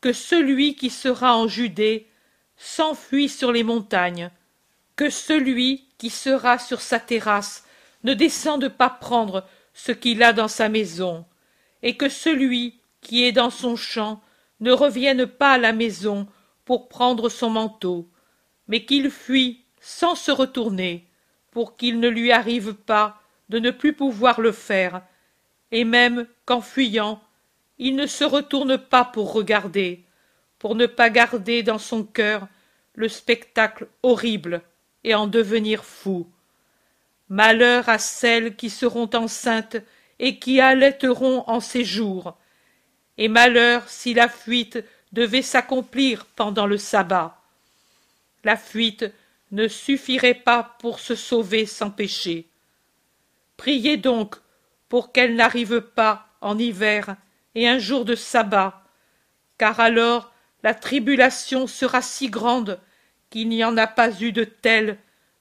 [0.02, 2.08] que celui qui sera en Judée
[2.58, 4.32] s'enfuit sur les montagnes,
[4.96, 7.66] que celui qui sera sur sa terrasse
[8.04, 11.26] ne descende pas prendre ce qu'il a dans sa maison,
[11.84, 14.22] et que celui qui est dans son champ
[14.62, 16.28] ne revienne pas à la maison
[16.64, 18.10] pour prendre son manteau,
[18.68, 21.06] mais qu'il fuit sans se retourner,
[21.52, 25.02] pour qu'il ne lui arrive pas de ne plus pouvoir le faire,
[25.72, 27.22] et même qu'en fuyant,
[27.78, 30.05] il ne se retourne pas pour regarder,
[30.60, 32.48] pour ne pas garder dans son cœur
[32.94, 34.62] le spectacle horrible
[35.04, 36.28] et en devenir fou.
[37.30, 39.78] Malheur à celles qui seront enceintes
[40.20, 42.38] et qui allaiteront en ces jours,
[43.18, 47.42] et malheur si la fuite devait s'accomplir pendant le sabbat.
[48.44, 49.06] La fuite
[49.52, 52.48] ne suffirait pas pour se sauver sans péché.
[53.58, 54.36] Priez donc
[54.90, 57.16] pour qu'elle n'arrive pas en hiver
[57.56, 58.84] et un jour de sabbat,
[59.58, 60.32] car alors
[60.66, 62.80] la tribulation sera si grande
[63.30, 64.98] qu'il n'y en a pas eu de telle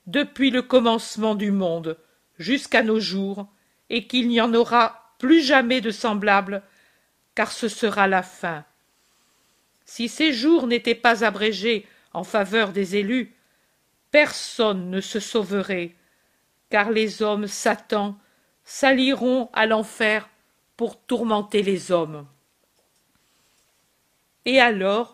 [0.06, 1.96] depuis le commencement du monde
[2.38, 3.48] jusqu'à nos jours,
[3.88, 6.62] et qu'il n'y en aura plus jamais de semblable,
[7.34, 8.66] car ce sera la fin.
[9.86, 13.34] Si ces jours n'étaient pas abrégés en faveur des élus,
[14.10, 15.94] personne ne se sauverait,
[16.68, 18.18] car les hommes Satan
[18.62, 20.28] s'allieront à l'enfer
[20.76, 22.26] pour tourmenter les hommes.
[24.44, 25.13] Et alors,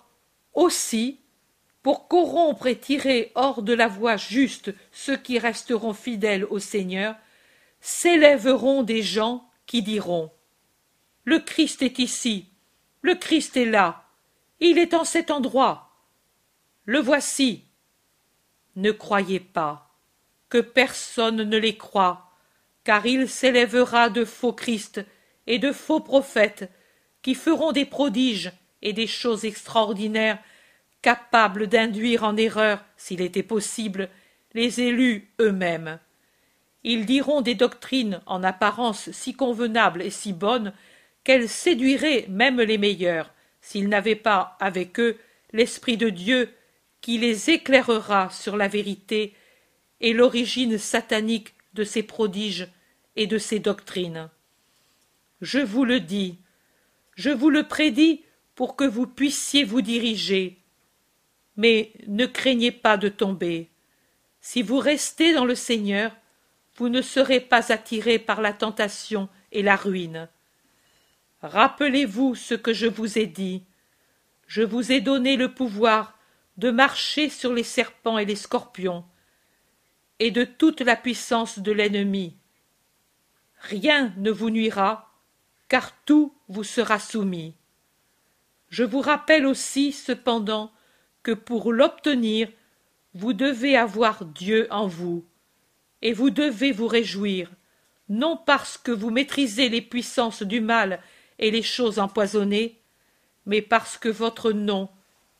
[0.54, 1.20] aussi,
[1.82, 7.16] pour corrompre et tirer hors de la voie juste ceux qui resteront fidèles au Seigneur,
[7.80, 10.30] s'élèveront des gens qui diront
[11.24, 12.46] Le Christ est ici,
[13.02, 14.04] le Christ est là,
[14.60, 15.90] il est en cet endroit.
[16.84, 17.64] Le voici.
[18.76, 19.90] Ne croyez pas
[20.48, 22.30] que personne ne les croit,
[22.84, 25.00] car il s'élèvera de faux Christ
[25.46, 26.70] et de faux prophètes
[27.22, 30.38] qui feront des prodiges et des choses extraordinaires
[31.02, 34.08] capables d'induire en erreur, s'il était possible,
[34.54, 35.98] les élus eux-mêmes.
[36.82, 40.72] Ils diront des doctrines en apparence si convenables et si bonnes
[41.24, 45.18] qu'elles séduiraient même les meilleurs, s'ils n'avaient pas avec eux
[45.52, 46.54] l'Esprit de Dieu
[47.00, 49.34] qui les éclairera sur la vérité
[50.00, 52.68] et l'origine satanique de ces prodiges
[53.16, 54.30] et de ces doctrines.
[55.40, 56.38] Je vous le dis,
[57.14, 58.22] je vous le prédis
[58.61, 60.59] pour que vous puissiez vous diriger.
[61.57, 63.70] Mais ne craignez pas de tomber.
[64.42, 66.14] Si vous restez dans le Seigneur,
[66.77, 70.29] vous ne serez pas attirés par la tentation et la ruine.
[71.40, 73.64] Rappelez-vous ce que je vous ai dit.
[74.46, 76.18] Je vous ai donné le pouvoir
[76.59, 79.07] de marcher sur les serpents et les scorpions,
[80.18, 82.37] et de toute la puissance de l'ennemi.
[83.59, 85.14] Rien ne vous nuira,
[85.68, 87.55] car tout vous sera soumis.
[88.70, 90.72] Je vous rappelle aussi, cependant,
[91.22, 92.48] que pour l'obtenir,
[93.14, 95.24] vous devez avoir Dieu en vous,
[96.02, 97.50] et vous devez vous réjouir,
[98.09, 101.00] non parce que vous maîtrisez les puissances du mal
[101.38, 102.78] et les choses empoisonnées,
[103.46, 104.88] mais parce que votre nom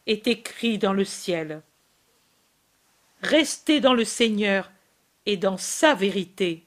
[0.07, 1.63] est écrit dans le ciel.
[3.23, 4.71] Restez dans le Seigneur
[5.27, 6.65] et dans sa vérité.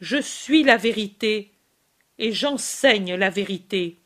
[0.00, 1.50] Je suis la vérité,
[2.18, 3.98] et j'enseigne la vérité.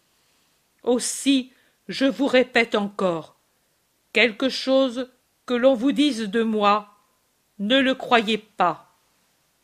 [0.82, 1.52] Aussi,
[1.88, 3.36] je vous répète encore,
[4.12, 5.10] quelque chose
[5.46, 6.94] que l'on vous dise de moi,
[7.58, 8.94] ne le croyez pas.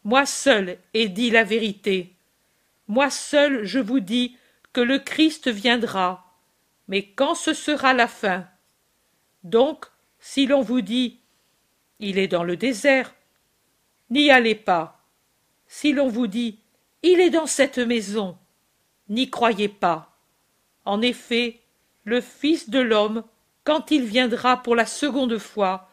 [0.03, 2.15] Moi seul ai dit la vérité.
[2.89, 4.37] Moi seul je vous dis
[4.73, 6.35] que le Christ viendra.
[6.89, 8.47] Mais quand ce sera la fin?
[9.43, 9.87] Donc,
[10.19, 11.21] si l'on vous dit
[12.01, 13.15] Il est dans le désert,
[14.11, 15.07] n'y allez pas.
[15.67, 16.59] Si l'on vous dit
[17.03, 18.37] Il est dans cette maison,
[19.09, 20.19] n'y croyez pas.
[20.85, 21.64] En effet,
[22.05, 23.25] le Fils de l'homme,
[23.65, 25.89] quand il viendra pour la seconde fois,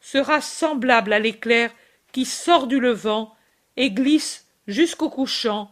[0.00, 1.72] sera semblable à l'éclair
[2.12, 3.34] qui sort du levant
[3.76, 5.70] et glisse jusqu'au couchant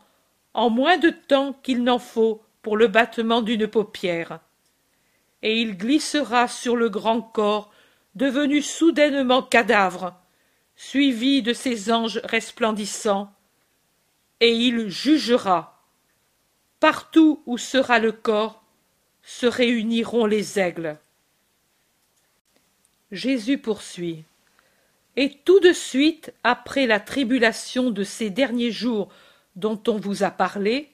[0.54, 4.40] en moins de temps qu'il n'en faut pour le battement d'une paupière.
[5.42, 7.70] Et il glissera sur le grand corps
[8.14, 10.14] devenu soudainement cadavre,
[10.74, 13.30] suivi de ses anges resplendissants,
[14.40, 15.84] et il jugera.
[16.80, 18.64] Partout où sera le corps,
[19.26, 20.96] se réuniront les aigles.
[23.10, 24.22] Jésus poursuit.
[25.16, 29.08] Et tout de suite, après la tribulation de ces derniers jours
[29.56, 30.92] dont on vous a parlé,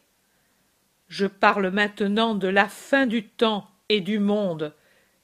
[1.08, 4.72] je parle maintenant de la fin du temps et du monde,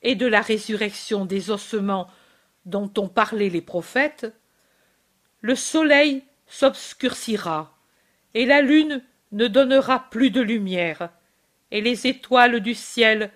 [0.03, 2.11] et de la résurrection des ossements
[2.67, 4.31] dont ont parlé les prophètes,
[5.41, 7.75] le soleil s'obscurcira,
[8.35, 11.11] et la lune ne donnera plus de lumière,
[11.71, 13.31] et les étoiles du ciel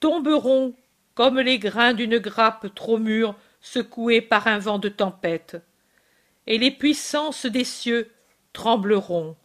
[0.00, 0.74] tomberont
[1.14, 5.56] comme les grains d'une grappe trop mûre secouée par un vent de tempête.
[6.46, 8.10] Et les puissances des cieux
[8.52, 9.36] trembleront.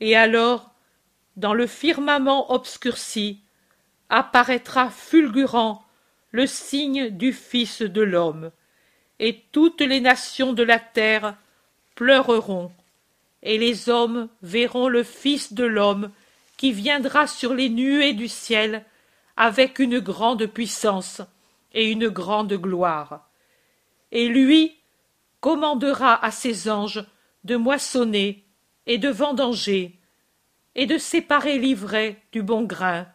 [0.00, 0.72] Et alors,
[1.36, 3.40] dans le firmament obscurci,
[4.08, 5.84] apparaîtra fulgurant
[6.30, 8.50] le signe du Fils de l'homme,
[9.18, 11.36] et toutes les nations de la terre
[11.94, 12.72] pleureront,
[13.42, 16.10] et les hommes verront le Fils de l'homme
[16.60, 18.84] qui viendra sur les nuées du ciel
[19.38, 21.22] avec une grande puissance
[21.72, 23.30] et une grande gloire.
[24.12, 24.76] Et lui
[25.40, 27.02] commandera à ses anges
[27.44, 28.44] de moissonner
[28.84, 29.98] et de vendanger,
[30.74, 33.08] et de séparer l'ivraie du bon grain,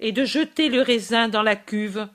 [0.00, 2.08] et de jeter le raisin dans la cuve,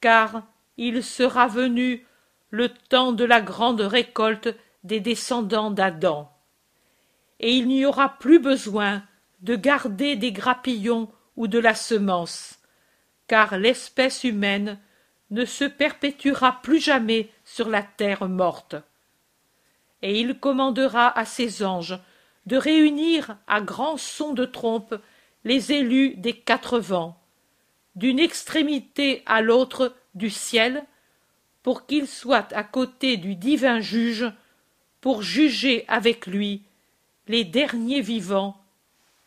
[0.00, 0.42] car
[0.76, 2.04] il sera venu
[2.50, 6.32] le temps de la grande récolte des descendants d'Adam.
[7.38, 9.04] Et il n'y aura plus besoin
[9.44, 12.58] de garder des grappillons ou de la semence,
[13.28, 14.78] car l'espèce humaine
[15.30, 18.74] ne se perpétuera plus jamais sur la terre morte.
[20.00, 21.98] Et il commandera à ses anges
[22.46, 24.94] de réunir à grand son de trompe
[25.44, 27.20] les élus des quatre vents,
[27.96, 30.84] d'une extrémité à l'autre du ciel,
[31.62, 34.32] pour qu'ils soient à côté du divin juge,
[35.02, 36.62] pour juger avec lui
[37.28, 38.63] les derniers vivants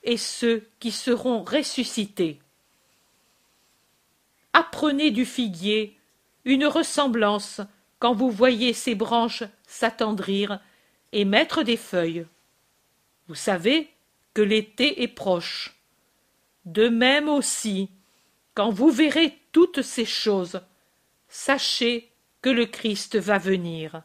[0.08, 2.40] et ceux qui seront ressuscités.
[4.54, 5.98] Apprenez du figuier
[6.46, 7.60] une ressemblance
[8.00, 10.62] quand vous voyez ses branches s'attendrir
[11.12, 12.26] et mettre des feuilles.
[13.28, 13.92] Vous savez
[14.34, 15.76] que l'été est proche.
[16.64, 17.90] De même aussi,
[18.54, 20.62] quand vous verrez toutes ces choses,
[21.28, 22.10] sachez
[22.42, 24.04] que le Christ va venir.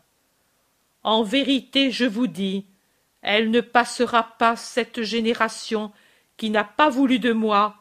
[1.04, 2.66] En vérité, je vous dis,
[3.22, 5.92] elle ne passera pas cette génération
[6.36, 7.76] qui n'a pas voulu de moi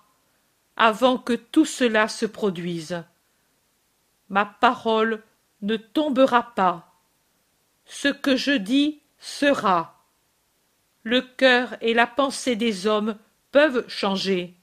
[0.77, 3.03] avant que tout cela se produise.
[4.29, 5.23] Ma parole
[5.61, 6.93] ne tombera pas.
[7.85, 10.05] Ce que je dis sera.
[11.03, 13.17] Le cœur et la pensée des hommes
[13.51, 14.55] peuvent changer,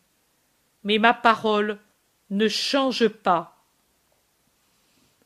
[0.84, 1.78] mais ma parole
[2.30, 3.64] ne change pas.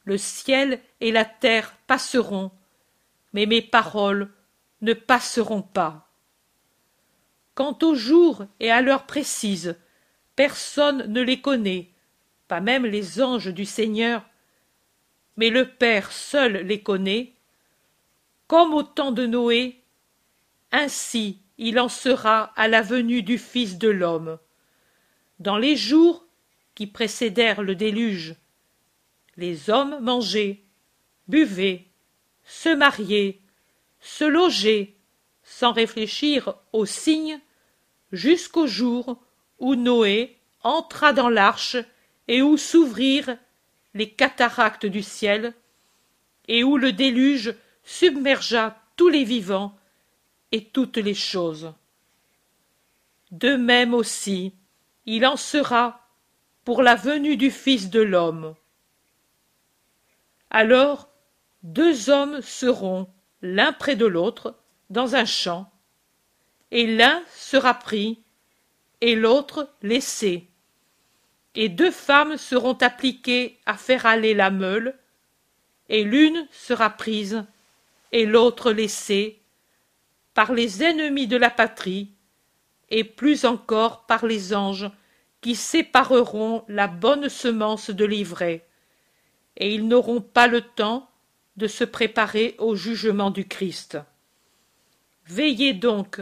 [0.05, 2.51] Le ciel et la terre passeront,
[3.35, 4.31] mais mes paroles
[4.83, 6.09] ne passeront pas.
[7.55, 9.77] Quant aux jours et à l'heure précise,
[10.37, 11.91] personne ne les connaît,
[12.49, 14.25] pas même les anges du Seigneur,
[15.37, 17.33] mais le Père seul les connaît,
[18.47, 19.83] comme au temps de Noé,
[20.73, 24.39] ainsi il en sera à la venue du Fils de l'homme.
[25.39, 26.25] Dans les jours
[26.75, 28.35] qui précédèrent le déluge,
[29.37, 30.63] les hommes mangeaient,
[31.29, 31.87] buvaient,
[32.45, 33.42] se mariaient,
[34.03, 34.95] se logeaient,
[35.45, 37.41] sans réfléchir aux signes,
[38.11, 39.23] jusqu'au jour
[39.59, 41.77] où Noé entra dans l'arche
[42.29, 43.39] et où s'ouvrirent
[43.95, 45.55] les cataractes du ciel,
[46.49, 49.79] et où le déluge submergea tous les vivants
[50.51, 51.73] et toutes les choses.
[53.31, 54.53] De même aussi,
[55.07, 56.09] il en sera
[56.65, 58.55] pour la venue du Fils de l'homme.
[60.51, 61.09] Alors
[61.63, 63.09] deux hommes seront
[63.43, 64.57] l'un près de l'autre
[64.91, 65.71] dans un champ,
[66.71, 68.23] et l'un sera pris
[69.01, 70.49] et l'autre laissé.
[71.55, 74.97] Et deux femmes seront appliquées à faire aller la meule,
[75.89, 77.45] et l'une sera prise
[78.13, 79.41] et l'autre laissée
[80.35, 82.11] par les ennemis de la patrie,
[82.89, 84.91] et plus encore par les anges
[85.41, 88.67] qui sépareront la bonne semence de l'ivraie,
[89.57, 91.11] et ils n'auront pas le temps
[91.57, 93.99] de se préparer au jugement du Christ.
[95.27, 96.21] Veillez donc,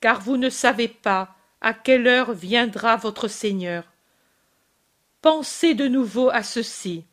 [0.00, 3.84] car vous ne savez pas à quelle heure viendra votre Seigneur.
[5.20, 7.04] Pensez de nouveau à ceci.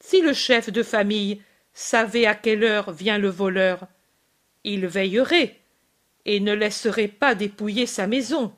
[0.00, 1.42] Si le chef de famille
[1.72, 3.86] savait à quelle heure vient le voleur,
[4.64, 5.60] il veillerait
[6.24, 8.52] et ne laisserait pas dépouiller sa maison.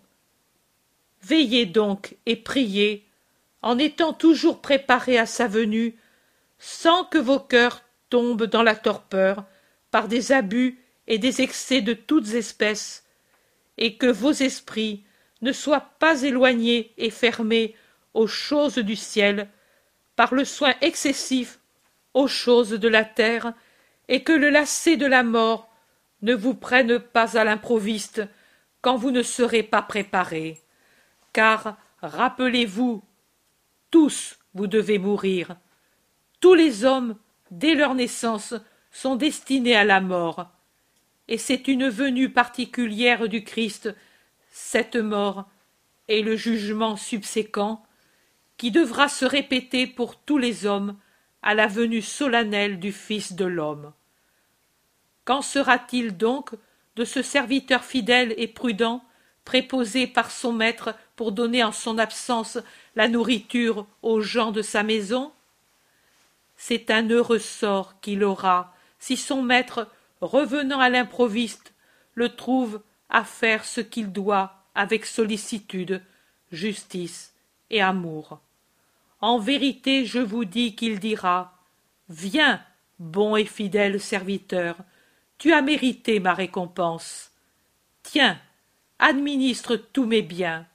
[1.22, 3.04] Veillez donc et priez,
[3.60, 5.96] en étant toujours préparés à sa venue,
[6.58, 9.44] sans que vos cœurs tombent dans la torpeur
[9.90, 13.04] par des abus et des excès de toutes espèces,
[13.76, 15.04] et que vos esprits
[15.40, 17.74] ne soient pas éloignés et fermés
[18.14, 19.48] aux choses du ciel
[20.16, 21.60] par le soin excessif
[22.14, 23.52] aux choses de la terre,
[24.08, 25.70] et que le lacet de la mort
[26.22, 28.22] ne vous prenne pas à l'improviste
[28.80, 30.60] quand vous ne serez pas préparés.
[31.32, 33.04] Car, rappelez-vous,
[33.90, 35.56] tous vous devez mourir.
[36.40, 37.16] Tous les hommes,
[37.50, 38.54] dès leur naissance,
[38.90, 40.46] sont destinés à la mort.
[41.28, 43.94] Et c'est une venue particulière du Christ,
[44.50, 45.44] cette mort,
[46.08, 47.84] et le jugement subséquent,
[48.56, 50.96] qui devra se répéter pour tous les hommes
[51.42, 53.92] à la venue solennelle du Fils de l'homme.
[55.24, 56.50] Qu'en sera-t-il donc
[56.96, 59.04] de ce serviteur fidèle et prudent,
[59.44, 62.58] préposé par son maître pour donner en son absence
[62.96, 65.32] la nourriture aux gens de sa maison?
[66.60, 69.88] C'est un heureux sort qu'il aura si son maître,
[70.20, 71.72] revenant à l'improviste,
[72.14, 76.02] le trouve à faire ce qu'il doit avec sollicitude,
[76.50, 77.32] justice
[77.70, 78.40] et amour.
[79.20, 81.56] En vérité, je vous dis qu'il dira
[82.08, 82.60] Viens,
[82.98, 84.76] bon et fidèle serviteur,
[85.38, 87.30] tu as mérité ma récompense.
[88.02, 88.40] Tiens,
[88.98, 90.66] administre tous mes biens.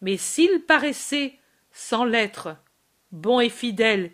[0.00, 1.38] Mais s'il paraissait,
[1.70, 2.56] sans l'être,
[3.12, 4.10] bon et fidèle,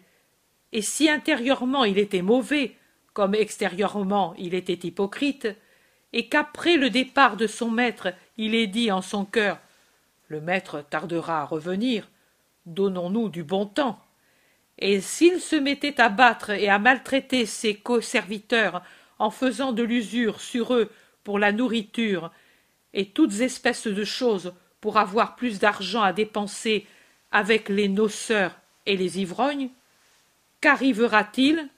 [0.73, 2.77] et si intérieurement il était mauvais,
[3.13, 5.49] comme extérieurement il était hypocrite,
[6.13, 9.59] et qu'après le départ de son maître il ait dit en son cœur
[10.29, 12.09] Le maître tardera à revenir,
[12.67, 13.99] donnons-nous du bon temps.
[14.79, 18.83] Et s'il se mettait à battre et à maltraiter ses co-serviteurs
[19.19, 20.91] en faisant de l'usure sur eux
[21.23, 22.31] pour la nourriture
[22.95, 26.87] et toutes espèces de choses pour avoir plus d'argent à dépenser
[27.31, 28.57] avec les noceurs
[28.87, 29.69] et les ivrognes,
[30.61, 31.69] qu'arrivera-t-il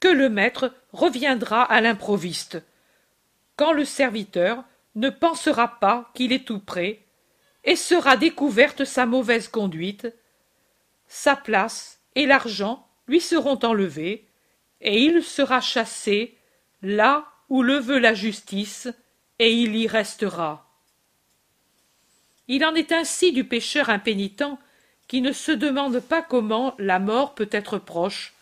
[0.00, 2.62] Que le maître reviendra à l'improviste,
[3.56, 4.64] quand le serviteur
[4.94, 7.04] ne pensera pas qu'il est tout prêt
[7.64, 10.08] et sera découverte sa mauvaise conduite,
[11.06, 14.26] sa place et l'argent lui seront enlevés,
[14.80, 16.36] et il sera chassé
[16.82, 18.88] là où le veut la justice,
[19.38, 20.68] et il y restera.
[22.46, 24.58] Il en est ainsi du pécheur impénitent
[25.08, 28.34] qui ne se demande pas comment la mort peut être proche,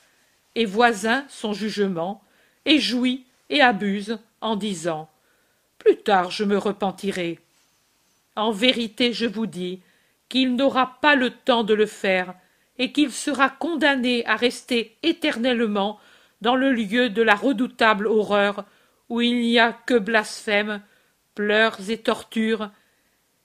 [0.56, 2.22] et voisin son jugement,
[2.64, 5.08] et jouit et abuse en disant
[5.78, 7.38] Plus tard je me repentirai.
[8.34, 9.80] En vérité, je vous dis
[10.28, 12.34] qu'il n'aura pas le temps de le faire,
[12.78, 15.98] et qu'il sera condamné à rester éternellement
[16.42, 18.64] dans le lieu de la redoutable horreur
[19.08, 20.82] où il n'y a que blasphème,
[21.34, 22.70] pleurs et tortures,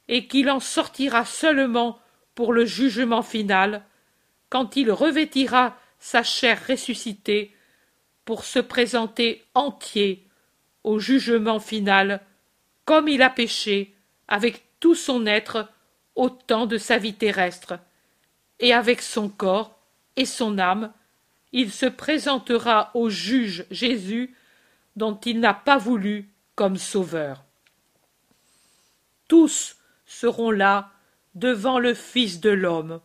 [0.08, 2.01] et qu'il en sortira seulement
[2.36, 3.84] pour le jugement final,
[4.50, 7.56] quand il revêtira sa chair ressuscitée
[8.26, 10.28] pour se présenter entier
[10.84, 12.22] au jugement final,
[12.86, 13.94] comme il a péché,
[14.28, 15.70] avec tout son être
[16.16, 17.80] au temps de sa vie terrestre,
[18.60, 19.78] et avec son corps
[20.16, 20.92] et son âme,
[21.52, 24.36] il se présentera au juge Jésus,
[24.96, 27.44] dont il n'a pas voulu comme sauveur.
[29.28, 29.76] Tous
[30.06, 30.92] seront là
[31.36, 33.02] devant le Fils de l'homme,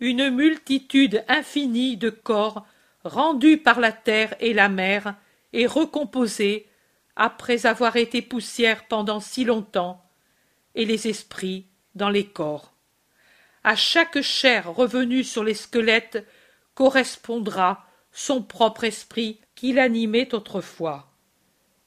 [0.00, 2.66] une multitude infinie de corps
[3.04, 5.14] rendus par la terre et la mer
[5.52, 6.66] et recomposés
[7.16, 10.04] après avoir été poussière pendant si longtemps,
[10.74, 12.72] et les esprits dans les corps.
[13.64, 16.24] À chaque chair revenue sur les squelettes
[16.74, 21.10] correspondra son propre esprit qui l'animait autrefois.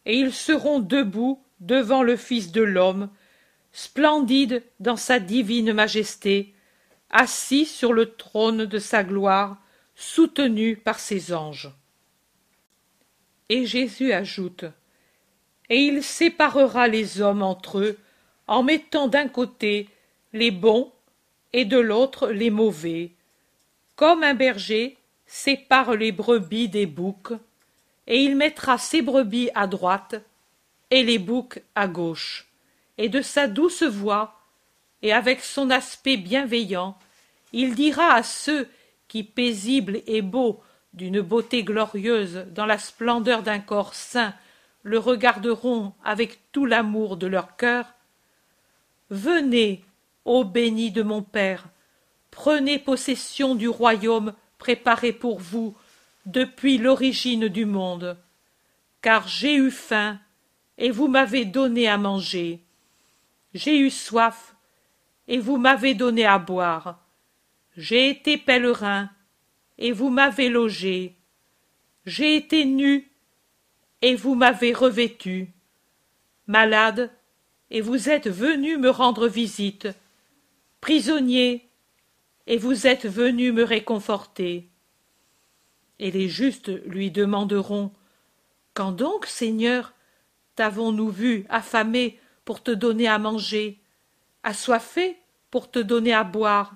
[0.06, 3.10] Et ils seront debout devant le Fils de l'homme,
[3.74, 6.54] splendide dans sa divine majesté,
[7.10, 9.58] assis sur le trône de sa gloire,
[9.96, 11.72] soutenu par ses anges.
[13.50, 14.66] Et Jésus ajoute
[15.70, 17.98] Et il séparera les hommes entre eux,
[18.48, 19.88] en mettant d'un côté
[20.34, 20.92] les bons
[21.54, 23.12] et de l'autre les mauvais,
[23.96, 27.34] comme un berger sépare les brebis des boucs,
[28.08, 30.16] et il mettra ses brebis à droite
[30.90, 32.51] et les boucs à gauche,
[32.98, 34.40] et de sa douce voix,
[35.02, 36.98] et avec son aspect bienveillant,
[37.54, 38.68] il dira à ceux
[39.08, 40.62] qui, paisibles et beaux,
[40.94, 44.34] d'une beauté glorieuse, dans la splendeur d'un corps saint,
[44.84, 47.86] le regarderont avec tout l'amour de leur cœur.
[49.10, 49.84] Venez,
[50.26, 51.66] ô bénis de mon Père,
[52.30, 55.76] prenez possession du royaume préparé pour vous
[56.26, 58.18] depuis l'origine du monde,
[59.02, 60.20] car j'ai eu faim,
[60.78, 62.62] et vous m'avez donné à manger.
[63.54, 64.56] J'ai eu soif,
[65.28, 67.06] et vous m'avez donné à boire.
[67.76, 69.10] J'ai été pèlerin,
[69.78, 71.18] et vous m'avez logé.
[72.06, 73.12] J'ai été nu,
[74.02, 75.50] et vous m'avez revêtu.
[76.48, 77.12] Malade,
[77.70, 79.88] et vous êtes venu me rendre visite.
[80.80, 81.70] Prisonnier,
[82.48, 84.70] et vous êtes venu me réconforter.
[86.00, 87.92] Et les justes lui demanderont
[88.74, 89.94] Quand donc, Seigneur,
[90.56, 92.20] t'avons-nous vu affamé
[92.52, 93.80] pour te donner à manger,
[94.44, 95.18] assoiffé
[95.52, 96.76] pour te donner à boire.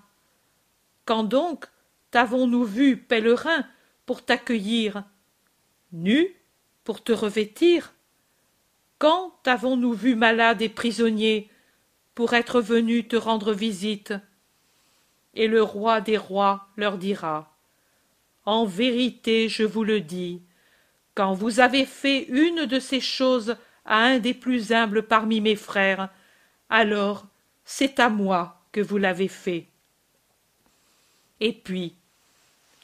[1.03, 1.65] Quand donc
[2.11, 3.65] t'avons-nous vu pèlerin
[4.05, 5.03] pour t'accueillir
[5.91, 6.33] nu
[6.85, 7.93] pour te revêtir?
[8.99, 11.49] Quand t'avons-nous vu malade et prisonnier
[12.13, 14.13] pour être venu te rendre visite?
[15.33, 17.53] Et le roi des rois leur dira
[18.45, 20.41] en vérité je vous le dis
[21.15, 25.55] quand vous avez fait une de ces choses à un des plus humbles parmi mes
[25.55, 26.09] frères
[26.69, 27.25] alors
[27.63, 29.67] c'est à moi que vous l'avez fait
[31.39, 31.95] et puis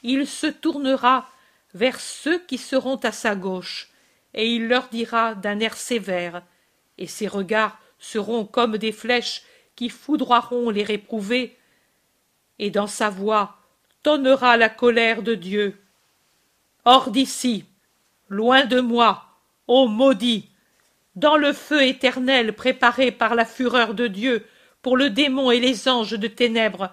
[0.02, 1.28] il se tournera
[1.74, 3.90] vers ceux qui seront à sa gauche,
[4.34, 6.42] et il leur dira d'un air sévère,
[6.98, 9.42] et ses regards seront comme des flèches
[9.76, 11.56] qui foudroieront les réprouvés,
[12.58, 13.56] et dans sa voix
[14.02, 15.80] tonnera la colère de Dieu.
[16.84, 17.64] Hors d'ici,
[18.28, 19.24] loin de moi,
[19.68, 20.48] ô maudit,
[21.14, 24.46] dans le feu éternel préparé par la fureur de Dieu
[24.80, 26.90] pour le démon et les anges de ténèbres,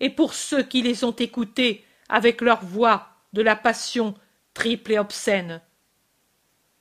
[0.00, 4.14] et pour ceux qui les ont écoutés avec leur voix de la passion
[4.54, 5.60] triple et obscène.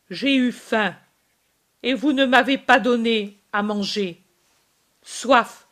[0.10, 0.96] J'ai eu faim,
[1.84, 4.22] et vous ne m'avez pas donné à manger.
[5.04, 5.68] Soif,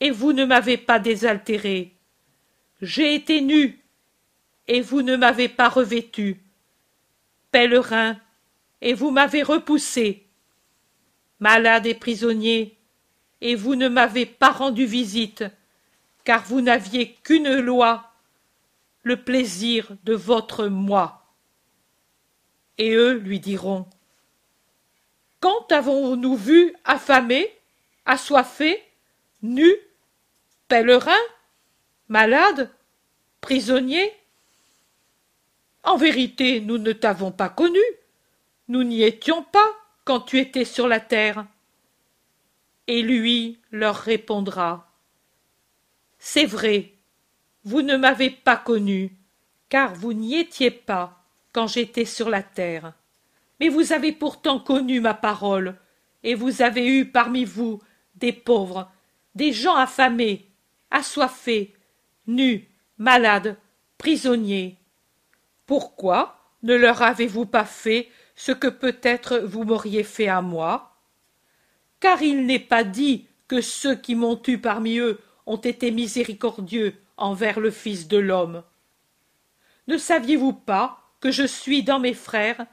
[0.00, 1.94] et vous ne m'avez pas désaltéré.
[2.82, 3.78] J'ai été nu,
[4.68, 6.42] et vous ne m'avez pas revêtu.
[7.52, 8.18] Pèlerin,
[8.80, 10.26] et vous m'avez repoussé.
[11.40, 12.78] Malade et prisonnier,
[13.40, 15.44] et vous ne m'avez pas rendu visite,
[16.24, 18.12] car vous n'aviez qu'une loi
[19.02, 21.26] le plaisir de votre moi.
[22.78, 23.86] Et eux lui diront
[25.40, 27.50] Quand avons-nous vu affamé,
[28.04, 28.82] assoiffé,
[29.42, 29.72] nu,
[30.68, 31.12] pèlerin,
[32.08, 32.70] malade,
[33.40, 34.12] prisonnier?
[35.84, 37.78] En vérité, nous ne t'avons pas connu,
[38.68, 39.68] nous n'y étions pas
[40.04, 41.46] quand tu étais sur la terre.
[42.86, 44.90] Et lui leur répondra
[46.18, 46.92] C'est vrai,
[47.64, 49.12] vous ne m'avez pas connu,
[49.68, 52.92] car vous n'y étiez pas quand j'étais sur la terre.
[53.58, 55.76] Mais vous avez pourtant connu ma parole,
[56.22, 57.80] et vous avez eu parmi vous
[58.14, 58.90] des pauvres,
[59.34, 60.48] des gens affamés,
[60.90, 61.74] assoiffés,
[62.26, 63.56] nus, malades,
[63.98, 64.76] prisonniers.
[65.66, 70.94] Pourquoi ne leur avez-vous pas fait ce que peut-être vous m'auriez fait à moi.
[72.00, 76.94] Car il n'est pas dit que ceux qui m'ont eu parmi eux ont été miséricordieux
[77.16, 78.62] envers le Fils de l'homme.
[79.88, 82.66] Ne saviez-vous pas que je suis dans mes frères,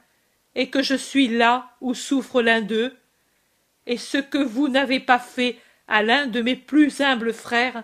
[0.54, 2.96] et que je suis là où souffre l'un d'eux,
[3.86, 5.58] et ce que vous n'avez pas fait
[5.88, 7.82] à l'un de mes plus humbles frères,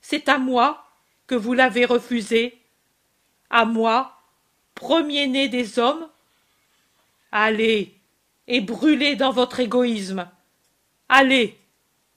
[0.00, 0.84] c'est à moi
[1.26, 2.58] que vous l'avez refusé,
[3.50, 4.18] à moi,
[4.74, 6.08] premier-né des hommes
[7.32, 7.94] Allez,
[8.46, 10.28] et brûlez dans votre égoïsme.
[11.08, 11.58] Allez,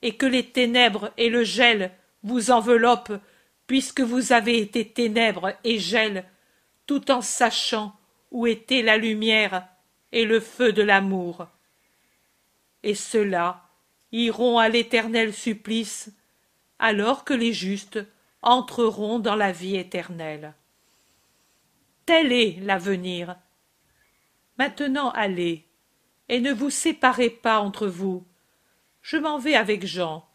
[0.02, 1.90] et que les ténèbres et le gel
[2.22, 3.18] vous enveloppent,
[3.66, 6.24] puisque vous avez été ténèbres et gel,
[6.86, 7.96] tout en sachant
[8.30, 9.66] où était la lumière
[10.12, 11.46] et le feu de l'amour.
[12.82, 13.62] Et ceux-là
[14.12, 16.10] iront à l'éternel supplice,
[16.78, 17.98] alors que les justes
[18.42, 20.54] entreront dans la vie éternelle.
[22.04, 23.36] Tel est l'avenir.
[24.58, 25.66] Maintenant allez,
[26.28, 28.26] et ne vous séparez pas entre vous.
[29.02, 30.28] Je m'en vais avec Jean,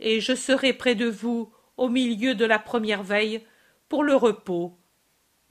[0.00, 3.44] et je serai près de vous au milieu de la première veille
[3.88, 4.76] pour le repos,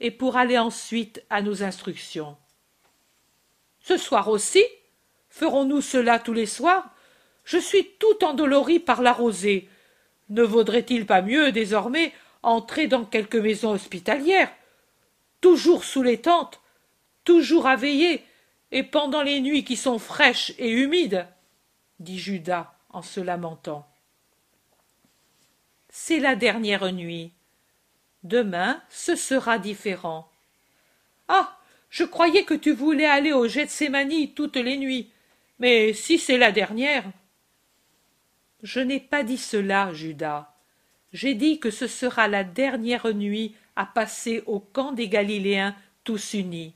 [0.00, 2.36] et pour aller ensuite à nos instructions.
[3.80, 4.64] Ce soir aussi
[5.30, 6.90] Ferons-nous cela tous les soirs?
[7.44, 9.68] Je suis tout endolori par la rosée.
[10.30, 12.12] Ne vaudrait-il pas mieux, désormais,
[12.42, 14.50] entrer dans quelque maison hospitalière
[15.40, 16.60] Toujours sous les tentes,
[17.28, 18.24] toujours à veiller,
[18.72, 21.26] et pendant les nuits qui sont fraîches et humides
[22.00, 23.86] dit Judas en se lamentant.
[25.90, 27.32] C'est la dernière nuit.
[28.22, 30.30] Demain, ce sera différent.
[31.28, 31.54] Ah.
[31.90, 35.10] Je croyais que tu voulais aller au Gethsemane toutes les nuits.
[35.58, 37.04] Mais si c'est la dernière.
[38.62, 40.54] Je n'ai pas dit cela, Judas.
[41.12, 45.74] J'ai dit que ce sera la dernière nuit à passer au camp des Galiléens
[46.04, 46.74] tous unis.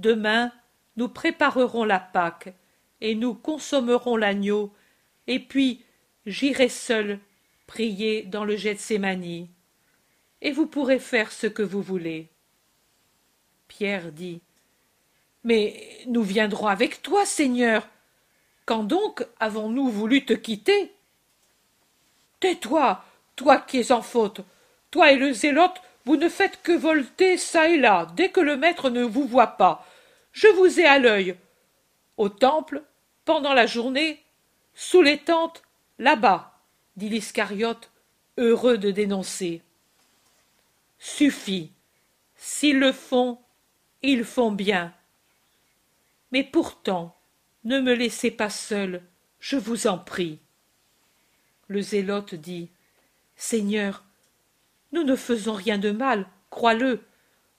[0.00, 0.50] Demain,
[0.96, 2.54] nous préparerons la Pâque,
[3.02, 4.72] et nous consommerons l'agneau,
[5.26, 5.84] et puis
[6.24, 7.18] j'irai seul
[7.66, 9.46] prier dans le Gethsemane.
[10.40, 12.30] Et vous pourrez faire ce que vous voulez.
[13.68, 14.40] Pierre dit
[15.44, 17.86] Mais nous viendrons avec toi, Seigneur.
[18.64, 20.94] Quand donc avons-nous voulu te quitter
[22.40, 23.04] Tais-toi,
[23.36, 24.40] toi qui es en faute.
[24.90, 28.56] Toi et le zélote, vous ne faites que volter çà et là, dès que le
[28.56, 29.86] maître ne vous voit pas.
[30.32, 31.36] Je vous ai à l'œil.
[32.16, 32.82] Au temple,
[33.24, 34.20] pendant la journée,
[34.74, 35.62] sous les tentes,
[36.00, 36.58] là-bas,
[36.96, 37.92] dit l'Iscariote,
[38.38, 39.62] heureux de dénoncer.
[40.98, 41.70] Suffit.
[42.34, 43.38] S'ils le font,
[44.02, 44.92] ils font bien.
[46.32, 47.16] Mais pourtant,
[47.62, 49.00] ne me laissez pas seul,
[49.38, 50.40] je vous en prie.
[51.68, 52.68] Le zélote dit
[53.36, 54.02] Seigneur,
[54.92, 57.00] nous ne faisons rien de mal, crois-le.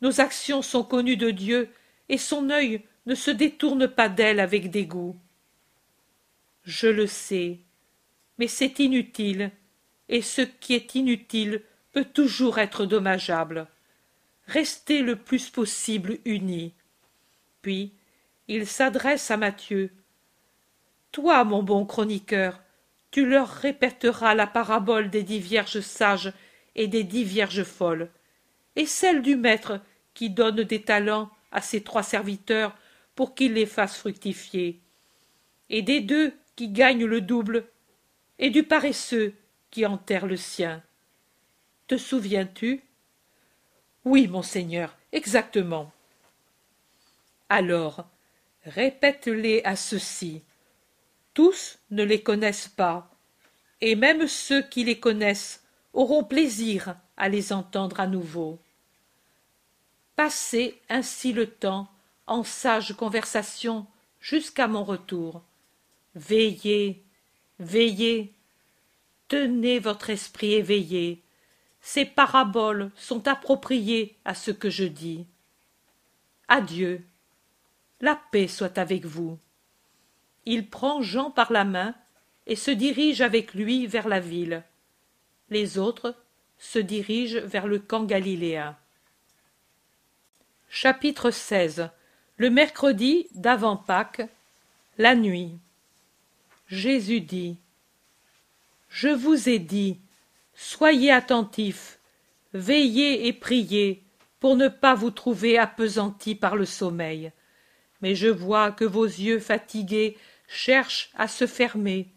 [0.01, 1.69] Nos actions sont connues de Dieu,
[2.09, 5.15] et son œil ne se détourne pas d'elles avec dégoût.
[6.63, 7.59] Je le sais,
[8.37, 9.51] mais c'est inutile,
[10.09, 11.61] et ce qui est inutile
[11.91, 13.67] peut toujours être dommageable
[14.51, 16.73] restez le plus possible unis.
[17.61, 17.93] Puis
[18.47, 19.91] il s'adresse à Matthieu.
[21.11, 22.61] Toi, mon bon chroniqueur,
[23.11, 26.33] tu leur répéteras la parabole des dix vierges sages
[26.75, 28.09] et des dix vierges folles,
[28.75, 29.81] et celle du maître
[30.13, 32.75] qui donne des talents à ses trois serviteurs
[33.15, 34.79] pour qu'ils les fassent fructifier,
[35.69, 37.65] et des deux qui gagnent le double,
[38.39, 39.33] et du paresseux
[39.69, 40.81] qui enterre le sien.
[41.87, 42.81] Te souviens-tu?
[44.05, 45.91] Oui, monseigneur, exactement.
[47.49, 48.07] Alors,
[48.65, 50.41] répète-les à ceux-ci.
[51.33, 53.11] Tous ne les connaissent pas,
[53.81, 55.63] et même ceux qui les connaissent
[55.93, 58.59] auront plaisir à les entendre à nouveau.
[60.15, 61.89] Passez ainsi le temps
[62.27, 63.85] en sage conversation
[64.19, 65.41] jusqu'à mon retour.
[66.15, 67.03] Veillez,
[67.59, 68.33] veillez,
[69.27, 71.23] tenez votre esprit éveillé,
[71.81, 75.25] ces paraboles sont appropriées à ce que je dis.
[76.47, 77.03] Adieu.
[78.01, 79.37] La paix soit avec vous.
[80.45, 81.95] Il prend Jean par la main
[82.47, 84.63] et se dirige avec lui vers la ville.
[85.51, 86.15] Les autres
[86.57, 88.77] se dirigent vers le camp galiléen.
[90.69, 91.89] Chapitre 16
[92.37, 94.21] Le mercredi d'avant Pâques,
[94.97, 95.51] la nuit.
[96.67, 97.57] Jésus dit
[98.87, 99.99] Je vous ai dit,
[100.55, 101.99] Soyez attentifs,
[102.53, 104.03] veillez et priez
[104.39, 107.33] pour ne pas vous trouver appesantis par le sommeil.
[108.01, 112.07] Mais je vois que vos yeux fatigués cherchent à se fermer,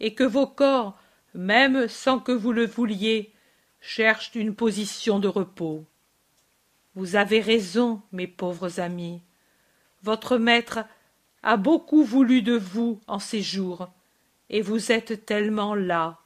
[0.00, 0.98] et que vos corps,
[1.38, 3.32] même sans que vous le vouliez,
[3.80, 5.84] cherchent une position de repos.
[6.96, 9.22] Vous avez raison, mes pauvres amis.
[10.02, 10.80] Votre maître
[11.44, 13.88] a beaucoup voulu de vous en ces jours,
[14.50, 16.18] et vous êtes tellement là,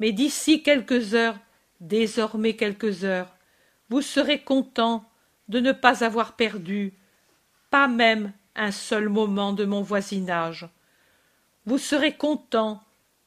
[0.00, 1.38] mais d'ici quelques heures,
[1.80, 3.32] désormais quelques heures,
[3.90, 5.04] vous serez content
[5.48, 6.94] de ne pas avoir perdu,
[7.70, 10.68] pas même un seul moment de mon voisinage.
[11.64, 12.83] Vous serez content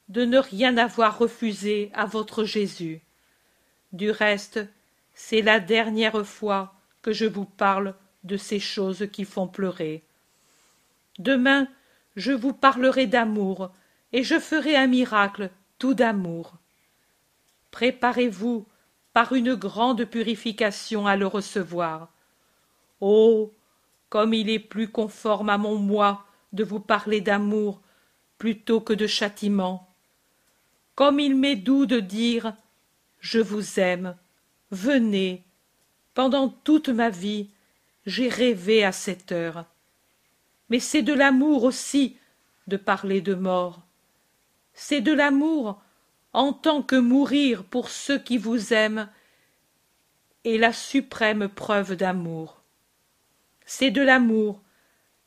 [0.08, 3.00] de ne rien avoir refusé à votre Jésus.
[3.92, 4.60] Du reste,
[5.14, 7.94] c'est la dernière fois que je vous parle
[8.24, 10.02] de ces choses qui font pleurer.
[11.18, 11.68] Demain,
[12.16, 13.70] je vous parlerai d'amour,
[14.12, 16.54] et je ferai un miracle tout d'amour.
[17.70, 18.66] Préparez-vous
[19.12, 22.08] par une grande purification à le recevoir.
[23.00, 23.52] Oh.
[24.08, 27.82] Comme il est plus conforme à mon moi de vous parler d'amour
[28.38, 29.87] plutôt que de châtiment.
[30.98, 32.56] Comme il m'est doux de dire
[33.20, 34.16] Je vous aime,
[34.72, 35.44] venez.
[36.12, 37.50] Pendant toute ma vie,
[38.04, 39.64] j'ai rêvé à cette heure.
[40.68, 42.16] Mais c'est de l'amour aussi
[42.66, 43.80] de parler de mort.
[44.74, 45.80] C'est de l'amour
[46.32, 49.08] en tant que mourir pour ceux qui vous aiment
[50.44, 52.60] est la suprême preuve d'amour.
[53.64, 54.60] C'est de l'amour,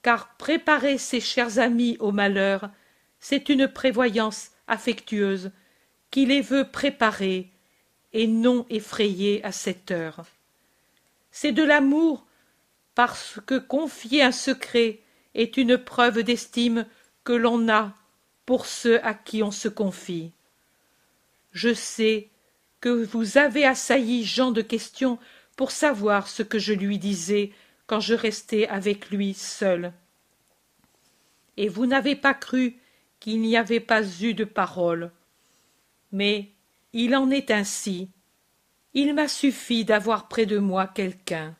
[0.01, 2.69] car préparer ses chers amis au malheur,
[3.21, 5.51] c'est une prévoyance affectueuse
[6.11, 7.49] qui les veut préparer
[8.13, 10.25] et non effrayer à cette heure.
[11.31, 12.25] C'est de l'amour
[12.93, 14.99] parce que confier un secret
[15.33, 16.85] est une preuve d'estime
[17.23, 17.93] que l'on a
[18.45, 20.31] pour ceux à qui on se confie.
[21.53, 22.27] Je sais
[22.81, 25.19] que vous avez assailli Jean de questions
[25.55, 27.51] pour savoir ce que je lui disais
[27.87, 29.93] quand je restais avec lui seul.
[31.57, 32.77] Et vous n'avez pas cru
[33.19, 35.11] qu'il n'y avait pas eu de parole.
[36.11, 36.51] Mais
[36.93, 38.09] il en est ainsi.
[38.93, 41.55] Il m'a suffi d'avoir près de moi quelqu'un.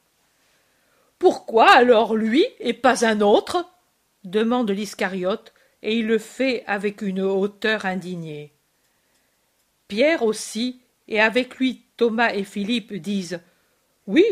[1.19, 3.65] Pourquoi alors lui et pas un autre?
[4.23, 8.53] demande l'Iscariote, et il le fait avec une hauteur indignée.
[9.87, 13.41] Pierre aussi, et avec lui Thomas et Philippe disent
[14.07, 14.25] Oui,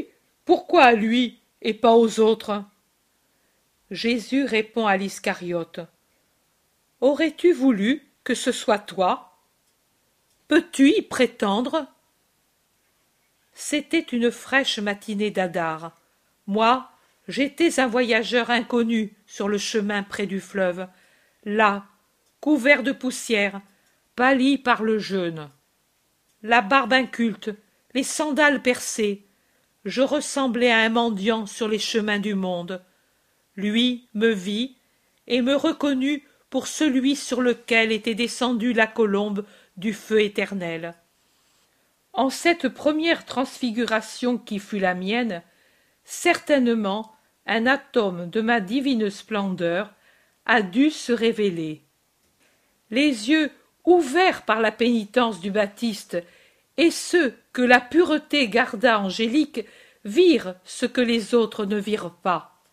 [0.46, 2.64] pourquoi à lui et pas aux autres?
[3.92, 5.80] Jésus répond à l'Iscariote
[7.02, 9.29] Aurais-tu voulu que ce soit toi
[10.50, 11.86] Peux-tu y prétendre?
[13.54, 15.96] C'était une fraîche matinée d'Adar.
[16.48, 16.90] Moi,
[17.28, 20.88] j'étais un voyageur inconnu sur le chemin près du fleuve,
[21.46, 21.86] là,
[22.42, 23.62] couvert de poussière,
[24.16, 25.52] pâli par le jeûne.
[26.42, 27.52] La barbe inculte,
[27.94, 29.28] les sandales percées,
[29.86, 32.84] je ressemblais à un mendiant sur les chemins du monde.
[33.56, 34.78] Lui me vit
[35.28, 39.46] et me reconnut pour celui sur lequel était descendue la colombe
[39.80, 40.94] du feu éternel.
[42.14, 45.42] En cette première transfiguration qui fut la mienne,
[46.04, 47.16] certainement
[47.46, 49.94] un atome de ma divine splendeur
[50.46, 51.82] a dû se révéler.
[52.92, 53.52] Les yeux
[53.86, 56.18] ouverts par la pénitence du Baptiste,
[56.78, 59.66] et ceux que la pureté garda angélique
[60.06, 62.64] virent ce que les autres ne virent pas.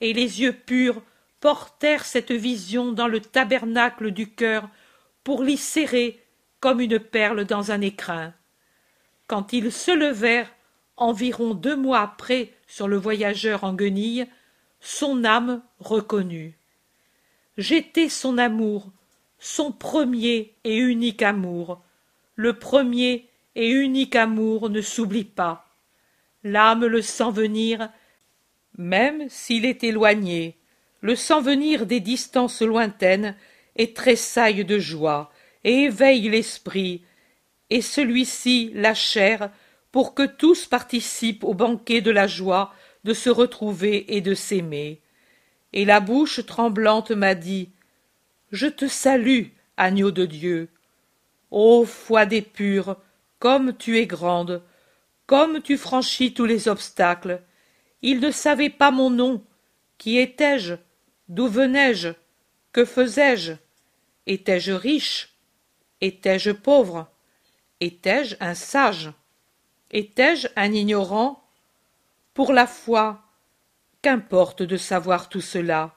[0.00, 1.02] Et les yeux purs
[1.40, 4.68] portèrent cette vision dans le tabernacle du cœur
[5.26, 6.22] pour l'y serrer
[6.60, 8.32] comme une perle dans un écrin.
[9.26, 10.52] Quand ils se levèrent,
[10.96, 14.28] environ deux mois après, sur le voyageur en guenilles,
[14.78, 16.56] son âme reconnut.
[17.58, 18.92] J'étais son amour,
[19.40, 21.82] son premier et unique amour.
[22.36, 25.66] Le premier et unique amour ne s'oublie pas.
[26.44, 27.90] L'âme le sent venir,
[28.78, 30.56] même s'il est éloigné,
[31.00, 33.34] le sent venir des distances lointaines,
[33.76, 35.30] et tressaille de joie,
[35.64, 37.02] et éveille l'esprit,
[37.70, 39.50] et celui-ci la chair,
[39.92, 42.72] pour que tous participent au banquet de la joie
[43.04, 45.00] de se retrouver et de s'aimer.
[45.72, 47.70] Et la bouche tremblante m'a dit
[48.52, 50.68] je te salue, agneau de Dieu.
[51.50, 52.96] Ô foi des purs,
[53.38, 54.62] comme tu es grande,
[55.26, 57.42] comme tu franchis tous les obstacles.
[58.02, 59.42] Il ne savait pas mon nom.
[59.98, 60.74] Qui étais-je
[61.28, 62.10] D'où venais-je
[62.72, 63.52] Que faisais-je?
[64.26, 65.36] Étais-je riche?
[66.00, 67.08] Étais-je pauvre?
[67.80, 69.12] Étais-je un sage?
[69.90, 71.44] Étais-je un ignorant?
[72.34, 73.22] Pour la foi,
[74.02, 75.94] qu'importe de savoir tout cela?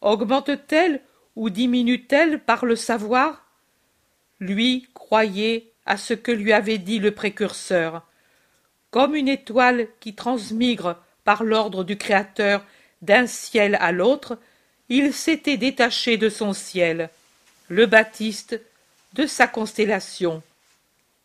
[0.00, 1.02] Augmente-t-elle
[1.34, 3.44] ou diminue-t-elle par le savoir?
[4.38, 8.06] Lui croyait à ce que lui avait dit le précurseur.
[8.90, 12.64] Comme une étoile qui transmigre par l'ordre du Créateur
[13.02, 14.38] d'un ciel à l'autre,
[14.88, 17.10] il s'était détaché de son ciel,
[17.68, 18.60] le Baptiste,
[19.14, 20.42] de sa constellation,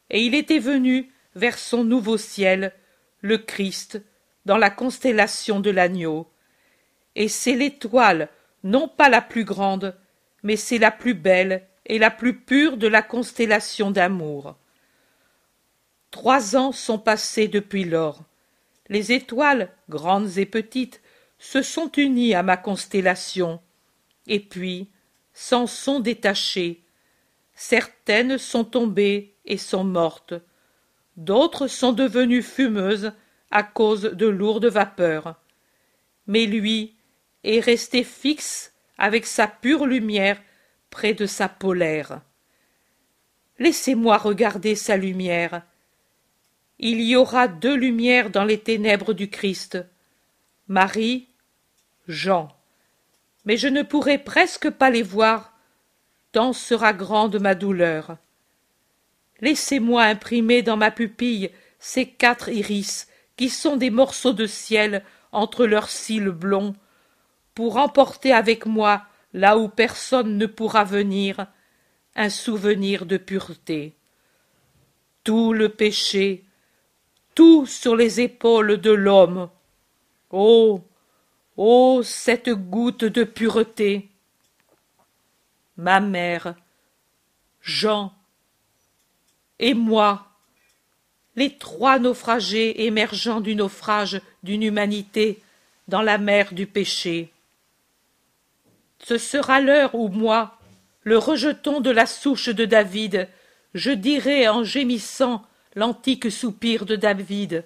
[0.09, 2.73] et il était venu vers son nouveau ciel,
[3.21, 4.01] le Christ,
[4.45, 6.27] dans la constellation de l'agneau.
[7.15, 8.29] Et c'est l'étoile,
[8.63, 9.95] non pas la plus grande,
[10.43, 14.55] mais c'est la plus belle et la plus pure de la constellation d'amour.
[16.11, 18.23] Trois ans sont passés depuis lors.
[18.89, 21.01] Les étoiles, grandes et petites,
[21.39, 23.61] se sont unies à ma constellation,
[24.27, 24.89] et puis
[25.41, 26.83] s'en sont détachées.
[27.55, 30.35] Certaines sont tombées et sont mortes,
[31.17, 33.11] d'autres sont devenues fumeuses
[33.49, 35.35] à cause de lourdes vapeurs.
[36.27, 36.95] Mais lui,
[37.43, 40.39] et rester fixe avec sa pure lumière
[40.91, 42.21] près de sa polaire.
[43.57, 45.63] Laissez-moi regarder sa lumière.
[46.77, 49.79] Il y aura deux lumières dans les ténèbres du Christ.
[50.67, 51.29] Marie,
[52.07, 52.60] Jean.
[53.45, 55.53] Mais je ne pourrai presque pas les voir,
[56.31, 58.17] tant sera grande ma douleur.
[59.39, 65.65] Laissez-moi imprimer dans ma pupille ces quatre iris qui sont des morceaux de ciel entre
[65.65, 66.75] leurs cils blonds,
[67.55, 71.47] pour emporter avec moi, là où personne ne pourra venir,
[72.15, 73.95] un souvenir de pureté.
[75.23, 76.43] Tout le péché,
[77.35, 79.49] tout sur les épaules de l'homme.
[80.29, 80.81] Oh.
[81.57, 82.01] Oh.
[82.03, 84.09] Cette goutte de pureté.
[85.77, 86.55] Ma mère,
[87.61, 88.13] Jean,
[89.59, 90.27] et moi,
[91.35, 95.41] les trois naufragés émergeant du naufrage d'une humanité
[95.87, 97.31] dans la mer du péché.
[99.03, 100.57] Ce sera l'heure où moi,
[101.03, 103.27] le rejeton de la souche de David,
[103.73, 105.45] je dirai en gémissant
[105.75, 107.65] l'antique soupir de David.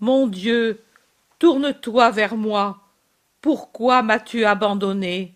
[0.00, 0.83] Mon Dieu,
[1.44, 2.80] tourne-toi vers moi.
[3.42, 5.34] Pourquoi m'as-tu abandonné?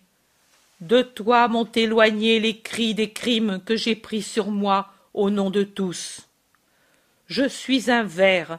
[0.81, 5.51] De toi m'ont éloigné les cris des crimes que j'ai pris sur moi au nom
[5.51, 6.27] de tous.
[7.27, 8.57] Je suis un ver,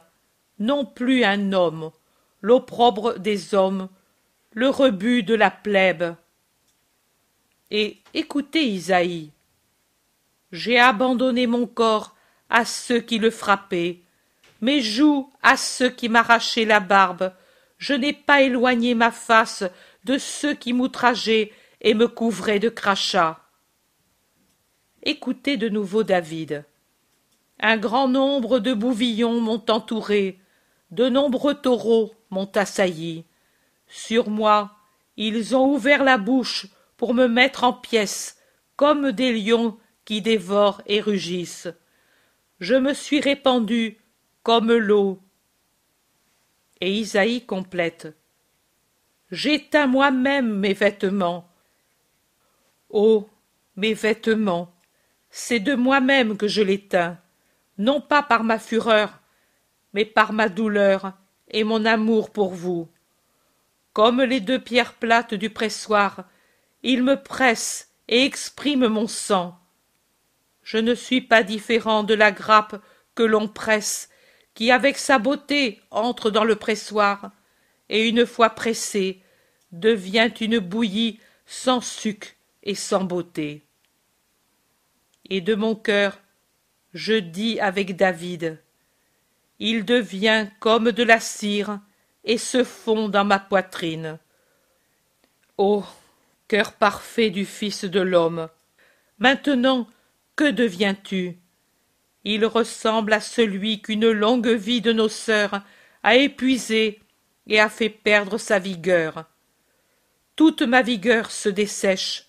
[0.59, 1.91] non plus un homme,
[2.39, 3.89] l'opprobre des hommes,
[4.53, 6.15] le rebut de la plèbe.
[7.69, 9.29] Et écoutez Isaïe.
[10.53, 12.15] J'ai abandonné mon corps
[12.49, 13.99] à ceux qui le frappaient,
[14.61, 17.33] mes joues à ceux qui m'arrachaient la barbe,
[17.81, 19.63] je n'ai pas éloigné ma face
[20.05, 21.51] de ceux qui m'outrageaient
[21.81, 23.41] et me couvraient de crachats.
[25.01, 26.63] Écoutez de nouveau David.
[27.59, 30.39] Un grand nombre de bouvillons m'ont entouré,
[30.91, 33.25] de nombreux taureaux m'ont assailli.
[33.87, 34.75] Sur moi,
[35.17, 36.67] ils ont ouvert la bouche
[36.97, 38.37] pour me mettre en pièces,
[38.75, 39.75] comme des lions
[40.05, 41.67] qui dévorent et rugissent.
[42.59, 43.97] Je me suis répandu
[44.43, 45.19] comme l'eau.
[46.81, 48.13] Et Isaïe complète.
[49.31, 51.47] J'éteins moi-même mes vêtements.
[52.89, 53.29] Oh,
[53.77, 54.73] mes vêtements,
[55.29, 57.17] c'est de moi-même que je l'éteins,
[57.77, 59.19] non pas par ma fureur,
[59.93, 61.13] mais par ma douleur
[61.49, 62.89] et mon amour pour vous.
[63.93, 66.25] Comme les deux pierres plates du pressoir,
[66.83, 69.57] il me presse et exprime mon sang.
[70.63, 72.81] Je ne suis pas différent de la grappe
[73.15, 74.09] que l'on presse,
[74.53, 77.31] qui avec sa beauté entre dans le pressoir,
[77.89, 79.21] et une fois pressée,
[79.71, 83.65] devient une bouillie sans suc et sans beauté
[85.31, 86.19] et de mon cœur
[86.93, 88.61] je dis avec David
[89.59, 91.79] Il devient comme de la cire
[92.25, 94.19] et se fond dans ma poitrine.
[95.57, 95.83] Ô
[96.49, 98.49] cœur parfait du Fils de l'homme,
[99.19, 99.87] maintenant
[100.35, 101.40] que deviens-tu?
[102.23, 105.61] Il ressemble à celui qu'une longue vie de nos sœurs
[106.03, 106.99] a épuisé
[107.47, 109.25] et a fait perdre sa vigueur.
[110.35, 112.27] Toute ma vigueur se dessèche,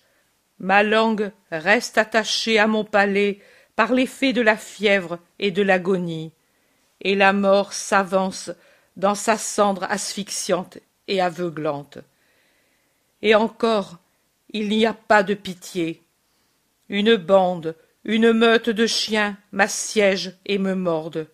[0.59, 3.39] Ma langue reste attachée à mon palais
[3.75, 6.31] par l'effet de la fièvre et de l'agonie,
[7.01, 8.51] et la mort s'avance
[8.95, 10.77] dans sa cendre asphyxiante
[11.07, 11.97] et aveuglante.
[13.21, 13.97] Et encore,
[14.51, 16.01] il n'y a pas de pitié.
[16.87, 17.75] Une bande,
[18.05, 21.27] une meute de chiens m'assiègent et me mordent.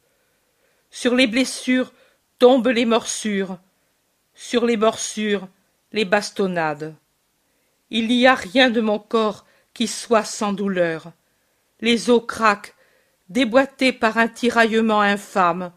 [0.91, 1.93] Sur les blessures
[2.37, 3.57] tombent les morsures,
[4.33, 5.47] sur les morsures
[5.91, 6.95] les bastonnades.
[7.89, 11.11] Il n'y a rien de mon corps qui soit sans douleur.
[11.81, 12.75] Les os craquent,
[13.29, 15.71] déboîtés par un tiraillement infâme.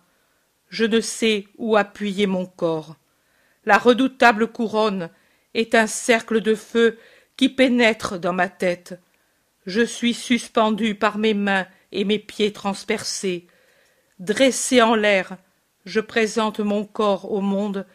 [0.68, 2.96] Je ne sais où appuyer mon corps.
[3.64, 5.10] La redoutable couronne
[5.54, 6.98] est un cercle de feu
[7.36, 8.98] qui pénètre dans ma tête.
[9.66, 13.46] Je suis suspendu par mes mains et mes pieds transpercés.
[14.18, 15.36] Dressé en l'air,
[15.84, 17.86] je présente mon corps au monde,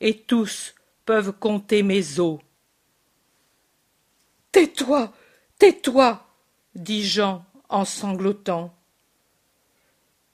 [0.00, 2.40] et tous peuvent compter mes os.
[4.52, 5.12] Tais-toi,
[5.58, 6.26] tais-toi,
[6.74, 8.74] dit Jean en sanglotant.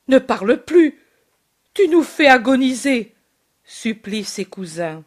[0.09, 0.99] Ne parle plus,
[1.73, 3.15] tu nous fais agoniser,
[3.65, 5.05] supplient ses cousins.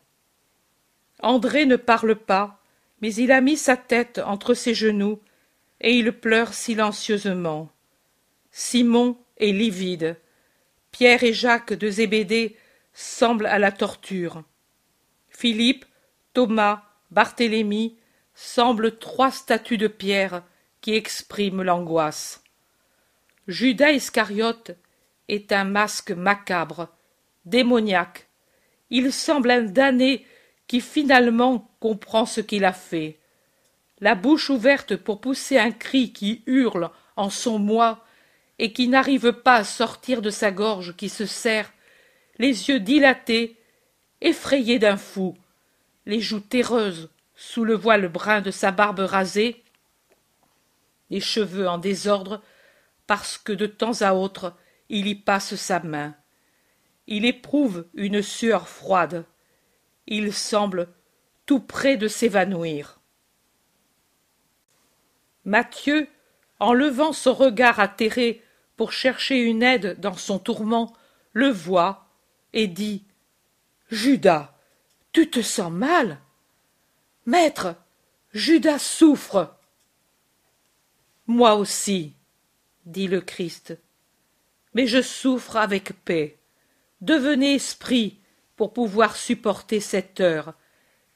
[1.20, 2.62] André ne parle pas,
[3.02, 5.20] mais il a mis sa tête entre ses genoux
[5.84, 7.70] et il pleure silencieusement.
[8.52, 10.18] Simon est livide.
[10.92, 12.58] Pierre et Jacques de Zébédée
[12.94, 14.44] semblent à la torture.
[15.30, 15.86] Philippe,
[16.34, 17.98] Thomas, Barthélemy
[18.34, 20.44] semblent trois statues de pierre
[20.82, 22.44] qui expriment l'angoisse.
[23.48, 24.72] Judas Iscariote
[25.28, 26.90] est un masque macabre,
[27.46, 28.28] démoniaque.
[28.90, 30.26] Il semble un damné
[30.68, 33.20] qui finalement comprend ce qu'il a fait.
[34.04, 38.04] La bouche ouverte pour pousser un cri qui hurle en son moi
[38.60, 41.72] et qui n'arrive pas à sortir de sa gorge qui se serre,
[42.38, 43.58] les yeux dilatés,
[44.20, 45.38] effrayés d'un fou,
[46.06, 49.64] les joues terreuses sous le voile brun de sa barbe rasée,
[51.10, 52.42] les cheveux en désordre,
[53.08, 54.54] parce que de temps à autre
[54.90, 56.14] il y passe sa main.
[57.08, 59.24] Il éprouve une sueur froide.
[60.08, 60.90] Il semble
[61.46, 63.00] tout près de s'évanouir.
[65.46, 66.08] Mathieu,
[66.60, 68.42] en levant son regard atterré
[68.78, 70.94] pour chercher une aide dans son tourment,
[71.34, 72.08] le voit
[72.54, 73.04] et dit
[73.90, 74.56] Judas,
[75.12, 76.20] tu te sens mal?
[77.26, 77.76] Maître,
[78.34, 79.56] Judas souffre.
[81.28, 82.14] Moi aussi,
[82.86, 83.78] dit le Christ,
[84.74, 86.40] mais je souffre avec paix.
[87.02, 88.20] Devenez esprit
[88.56, 90.54] pour pouvoir supporter cette heure.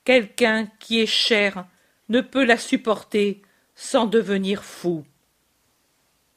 [0.03, 1.65] Quelqu'un qui est cher
[2.09, 3.41] ne peut la supporter
[3.77, 5.05] sans devenir fou.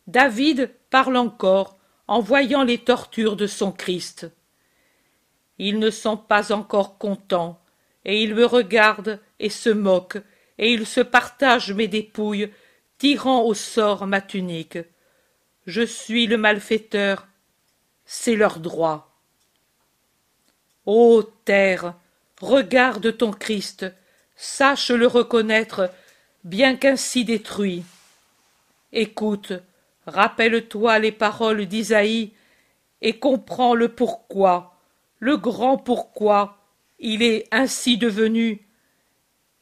[0.06, 4.30] David parle encore en voyant les tortures de son Christ.
[5.58, 7.58] Ils ne sont pas encore contents,
[8.04, 10.22] et ils me regardent et se moquent,
[10.58, 12.52] et ils se partagent mes dépouilles,
[12.98, 14.78] tirant au sort ma tunique.
[15.66, 17.26] Je suis le malfaiteur,
[18.04, 19.18] c'est leur droit.
[20.84, 21.94] Ô terre,
[22.42, 23.86] regarde ton Christ,
[24.36, 25.90] sache le reconnaître,
[26.44, 27.84] bien qu'ainsi détruit.
[28.92, 29.52] Écoute,
[30.06, 32.32] rappelle-toi les paroles d'Isaïe,
[33.02, 34.78] et comprends le pourquoi,
[35.18, 36.58] le grand pourquoi
[36.98, 38.66] il est ainsi devenu,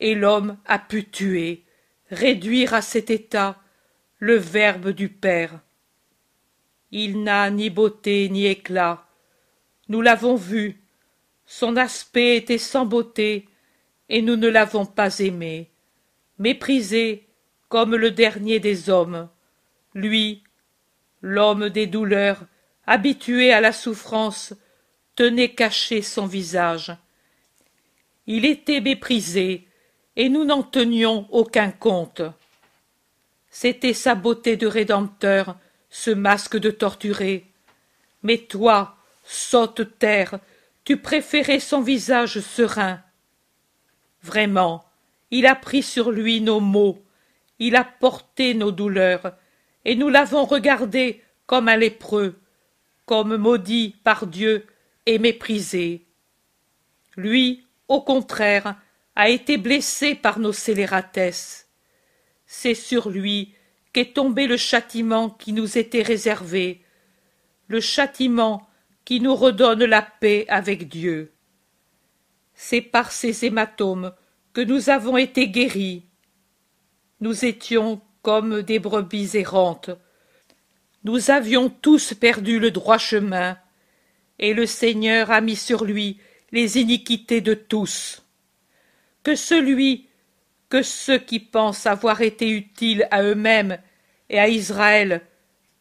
[0.01, 1.65] et l'homme a pu tuer,
[2.11, 3.61] réduire à cet état
[4.19, 5.61] le Verbe du Père.
[6.91, 9.07] Il n'a ni beauté ni éclat.
[9.89, 10.81] Nous l'avons vu.
[11.47, 13.49] Son aspect était sans beauté,
[14.09, 15.71] et nous ne l'avons pas aimé.
[16.39, 17.27] Méprisé
[17.69, 19.29] comme le dernier des hommes.
[19.95, 20.43] Lui,
[21.21, 22.45] l'homme des douleurs,
[22.87, 24.55] habitué à la souffrance,
[25.15, 26.97] tenait caché son visage.
[28.27, 29.67] Il était méprisé,
[30.17, 32.23] et nous n'en tenions aucun compte.
[33.51, 35.57] C'était sa beauté de rédempteur,
[35.91, 37.47] ce masque de torturé.
[38.23, 40.39] Mais toi, sotte terre,
[40.85, 43.01] tu préférais son visage serein.
[44.23, 44.88] Vraiment,
[45.31, 47.05] il a pris sur lui nos maux,
[47.59, 49.37] il a porté nos douleurs,
[49.85, 52.39] et nous l'avons regardé comme un lépreux,
[53.07, 54.67] comme maudit par Dieu
[55.07, 56.07] et méprisé.
[57.17, 58.77] Lui, au contraire,
[59.17, 61.69] a été blessé par nos scélératesses.
[62.47, 63.55] C'est sur lui
[63.93, 66.83] qu'est tombé le châtiment qui nous était réservé,
[67.67, 68.69] le châtiment
[69.05, 71.33] qui nous redonne la paix avec Dieu.
[72.55, 74.13] C'est par ces hématomes
[74.63, 76.05] nous avons été guéris.
[77.21, 79.91] Nous étions comme des brebis errantes.
[81.05, 83.57] Nous avions tous perdu le droit chemin,
[84.39, 86.19] et le Seigneur a mis sur lui
[86.53, 88.25] les iniquités de tous.
[89.23, 90.07] Que celui
[90.69, 93.79] que ceux qui pensent avoir été utiles à eux-mêmes
[94.29, 95.23] et à Israël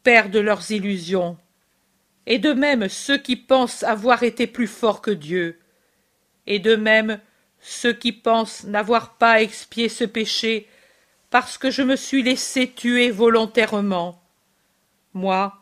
[0.04, 1.38] perdent leurs illusions,
[2.26, 5.60] et de même ceux qui pensent avoir été plus forts que Dieu,
[6.46, 7.20] et de même
[7.68, 10.70] ceux qui pensent n'avoir pas expié ce péché
[11.30, 14.24] parce que je me suis laissé tuer volontairement.
[15.14, 15.54] Moi,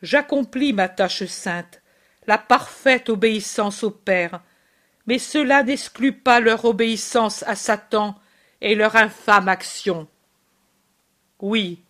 [0.00, 1.82] j'accomplis ma tâche sainte,
[2.28, 4.40] la parfaite obéissance au Père,
[5.06, 8.14] mais cela n'exclut pas leur obéissance à Satan
[8.60, 10.06] et leur infâme action.
[11.40, 11.82] Oui,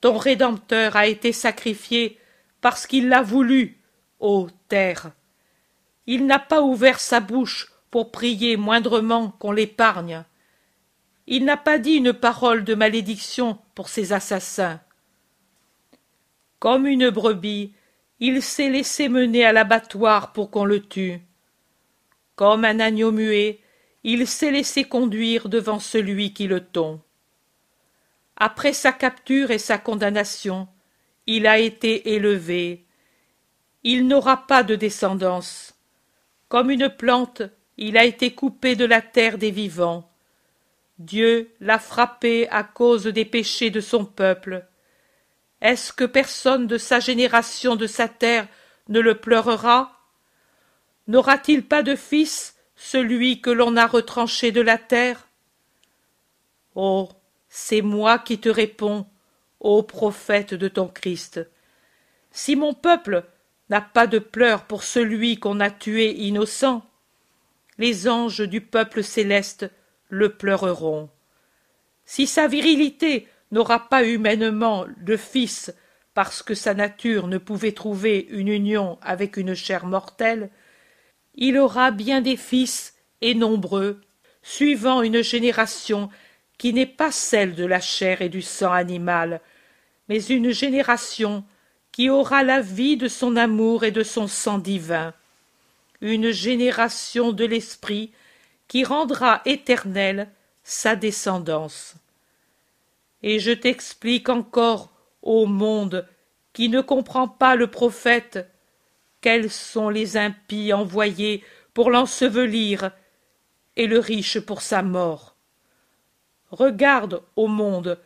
[0.00, 2.18] ton Rédempteur a été sacrifié
[2.62, 3.78] parce qu'il l'a voulu,
[4.20, 5.10] ô terre.
[6.06, 10.24] Il n'a pas ouvert sa bouche pour prier moindrement qu'on l'épargne.
[11.26, 14.80] Il n'a pas dit une parole de malédiction pour ses assassins.
[16.58, 17.74] Comme une brebis,
[18.18, 21.20] il s'est laissé mener à l'abattoir pour qu'on le tue.
[22.34, 23.60] Comme un agneau muet,
[24.04, 26.98] il s'est laissé conduire devant celui qui le tond.
[28.36, 30.66] Après sa capture et sa condamnation,
[31.26, 32.86] il a été élevé.
[33.84, 35.74] Il n'aura pas de descendance.
[36.48, 37.42] Comme une plante,
[37.76, 40.10] il a été coupé de la terre des vivants.
[40.98, 44.66] Dieu l'a frappé à cause des péchés de son peuple.
[45.60, 48.46] Est-ce que personne de sa génération de sa terre
[48.88, 50.00] ne le pleurera?
[51.08, 55.28] N'aura-t-il pas de fils celui que l'on a retranché de la terre?
[56.74, 57.08] Oh.
[57.54, 59.06] C'est moi qui te réponds,
[59.60, 61.38] ô prophète de ton Christ.
[62.30, 63.26] Si mon peuple
[63.68, 66.82] n'a pas de pleurs pour celui qu'on a tué innocent,
[67.82, 69.68] les anges du peuple céleste
[70.08, 71.10] le pleureront.
[72.04, 75.74] Si sa virilité n'aura pas humainement de fils
[76.14, 80.50] parce que sa nature ne pouvait trouver une union avec une chair mortelle,
[81.34, 84.00] il aura bien des fils et nombreux,
[84.42, 86.08] suivant une génération
[86.58, 89.40] qui n'est pas celle de la chair et du sang animal,
[90.08, 91.44] mais une génération
[91.90, 95.14] qui aura la vie de son amour et de son sang divin,
[96.02, 98.12] une génération de l'esprit
[98.68, 100.28] qui rendra éternelle
[100.64, 101.94] sa descendance.
[103.22, 104.92] Et je t'explique encore,
[105.22, 106.06] ô monde,
[106.52, 108.50] qui ne comprend pas le prophète,
[109.20, 112.90] quels sont les impies envoyés pour l'ensevelir
[113.76, 115.36] et le riche pour sa mort.
[116.50, 117.98] Regarde, ô monde,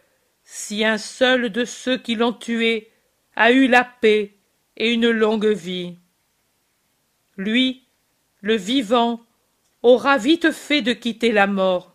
[0.44, 2.92] si un seul de ceux qui l'ont tué
[3.34, 4.34] a eu la paix
[4.76, 5.96] et une longue vie.
[7.36, 7.85] Lui,
[8.40, 9.20] le vivant,
[9.82, 11.94] aura vite fait de quitter la mort.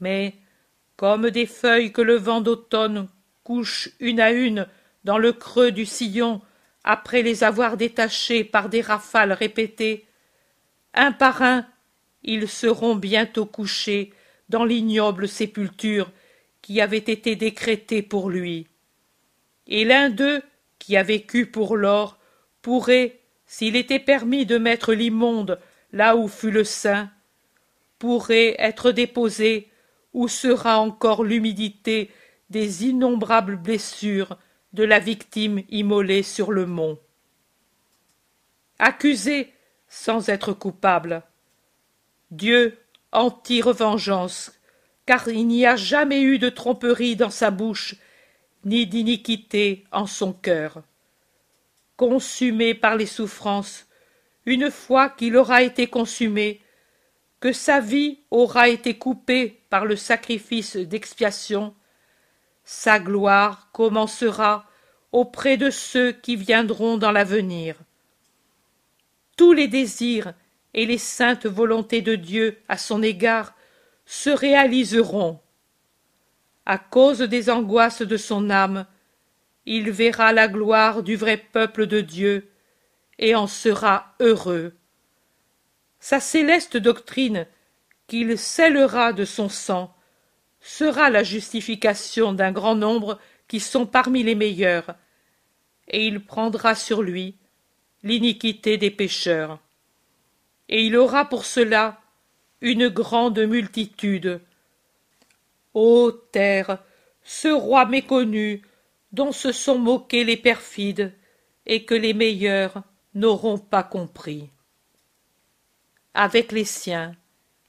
[0.00, 0.34] Mais,
[0.96, 3.08] comme des feuilles que le vent d'automne
[3.44, 4.66] couche une à une
[5.04, 6.40] dans le creux du sillon
[6.84, 10.06] après les avoir détachées par des rafales répétées,
[10.94, 11.66] un par un,
[12.22, 14.12] ils seront bientôt couchés
[14.48, 16.10] dans l'ignoble sépulture
[16.62, 18.66] qui avait été décrétée pour lui.
[19.66, 20.42] Et l'un d'eux,
[20.78, 22.18] qui a vécu pour l'or,
[22.62, 25.58] pourrait, s'il était permis de mettre l'immonde
[25.92, 27.10] là où fut le saint,
[27.98, 29.68] pourrait être déposé
[30.12, 32.10] où sera encore l'humidité
[32.50, 34.36] des innombrables blessures
[34.74, 36.98] de la victime immolée sur le mont.
[38.78, 39.52] Accusé
[39.88, 41.22] sans être coupable.
[42.30, 42.78] Dieu
[43.12, 44.52] en tire vengeance,
[45.06, 47.96] car il n'y a jamais eu de tromperie dans sa bouche,
[48.66, 50.82] ni d'iniquité en son cœur.
[51.98, 53.88] Consumé par les souffrances,
[54.46, 56.62] une fois qu'il aura été consumé,
[57.40, 61.74] que sa vie aura été coupée par le sacrifice d'expiation,
[62.62, 64.64] sa gloire commencera
[65.10, 67.74] auprès de ceux qui viendront dans l'avenir.
[69.36, 70.34] Tous les désirs
[70.74, 73.54] et les saintes volontés de Dieu à son égard
[74.06, 75.40] se réaliseront.
[76.64, 78.86] À cause des angoisses de son âme,
[79.70, 82.50] il verra la gloire du vrai peuple de Dieu
[83.18, 84.72] et en sera heureux.
[86.00, 87.46] Sa céleste doctrine,
[88.06, 89.94] qu'il scellera de son sang,
[90.62, 94.94] sera la justification d'un grand nombre qui sont parmi les meilleurs,
[95.88, 97.36] et il prendra sur lui
[98.02, 99.58] l'iniquité des pécheurs.
[100.70, 102.00] Et il aura pour cela
[102.62, 104.40] une grande multitude.
[105.74, 106.78] Ô terre,
[107.22, 108.62] ce roi méconnu,
[109.12, 111.14] dont se sont moqués les perfides,
[111.66, 112.82] et que les meilleurs
[113.14, 114.50] n'auront pas compris.
[116.14, 117.14] Avec les siens,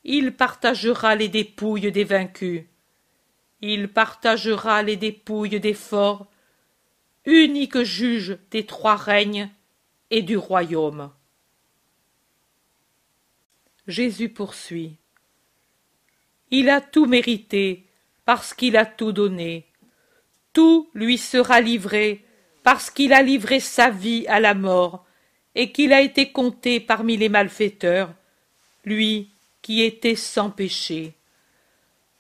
[0.04, 2.64] il partagera les dépouilles des vaincus,
[3.62, 6.28] il partagera les dépouilles des forts,
[7.26, 9.50] unique juge des trois règnes
[10.10, 11.12] et du royaume.
[13.88, 14.98] Jésus poursuit.
[16.52, 17.88] Il a tout mérité
[18.24, 19.68] parce qu'il a tout donné.
[20.60, 22.21] Tout lui sera livré
[22.63, 25.05] parce qu'il a livré sa vie à la mort
[25.55, 28.13] et qu'il a été compté parmi les malfaiteurs,
[28.84, 29.29] lui
[29.62, 31.13] qui était sans péché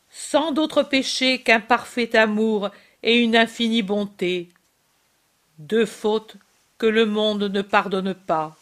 [0.09, 2.69] sans d'autre péché qu'un parfait amour
[3.03, 4.49] et une infinie bonté.
[5.57, 6.37] Deux fautes
[6.77, 8.57] que le monde ne pardonne pas.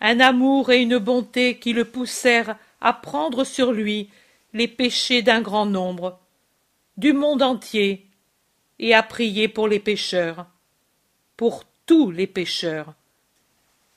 [0.00, 4.08] Un amour et une bonté qui le poussèrent à prendre sur lui
[4.52, 6.20] les péchés d'un grand nombre,
[6.96, 8.07] du monde entier,
[8.78, 10.46] et à prier pour les pécheurs,
[11.36, 12.94] pour tous les pécheurs,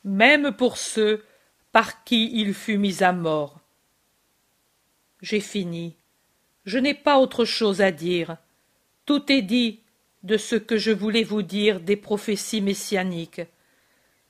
[0.03, 1.23] même pour ceux
[1.71, 3.59] par qui il fut mis à mort.
[5.21, 5.95] J'ai fini.
[6.65, 8.37] Je n'ai pas autre chose à dire.
[9.05, 9.81] Tout est dit
[10.23, 13.41] de ce que je voulais vous dire des prophéties messianiques.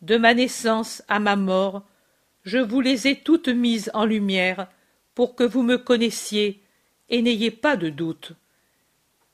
[0.02, 1.84] De ma naissance à ma mort,
[2.44, 4.68] je vous les ai toutes mises en lumière
[5.14, 6.61] pour que vous me connaissiez
[7.10, 8.34] et n'ayez pas de doute.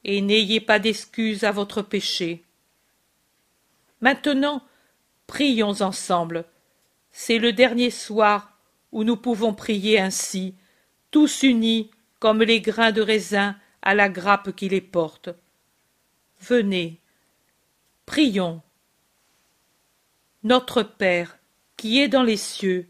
[0.03, 2.43] Et n'ayez pas d'excuse à votre péché.
[4.01, 4.63] Maintenant,
[5.25, 6.45] prions ensemble.
[7.11, 8.57] C'est le dernier soir
[8.91, 10.55] où nous pouvons prier ainsi,
[11.11, 15.29] tous unis comme les grains de raisin à la grappe qui les porte.
[16.41, 16.99] Venez,
[18.05, 18.61] prions.
[20.43, 21.37] Notre Père,
[21.75, 22.87] qui es dans les cieux,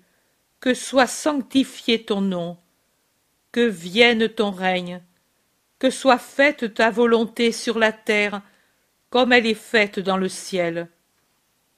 [0.59, 2.57] que soit sanctifié ton nom,
[3.51, 5.01] que vienne ton règne,
[5.79, 8.41] que soit faite ta volonté sur la terre
[9.09, 10.89] comme elle est faite dans le ciel.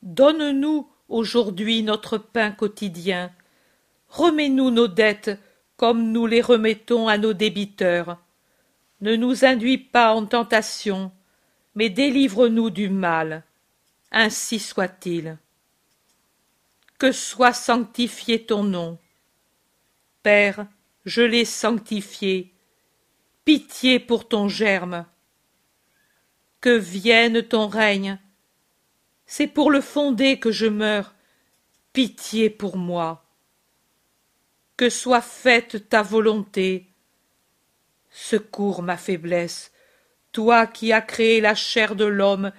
[0.01, 3.31] Donne-nous aujourd'hui notre pain quotidien.
[4.07, 5.37] remets-nous nos dettes
[5.77, 8.17] comme nous les remettons à nos débiteurs.
[9.01, 11.11] Ne nous induis pas en tentation,
[11.75, 13.43] mais délivre-nous du mal.
[14.11, 15.37] Ainsi soit-il.
[16.97, 18.97] Que soit sanctifié ton nom.
[20.21, 20.65] Père,
[21.05, 22.53] je l'ai sanctifié.
[23.51, 25.07] Pitié pour ton germe.
[26.61, 28.19] Que vienne ton règne.
[29.25, 31.15] C'est pour le fonder que je meurs.
[31.91, 33.25] Pitié pour moi.
[34.77, 36.89] Que soit faite ta volonté.
[38.11, 39.71] Secours ma faiblesse,
[40.31, 42.51] toi qui as créé la chair de l'homme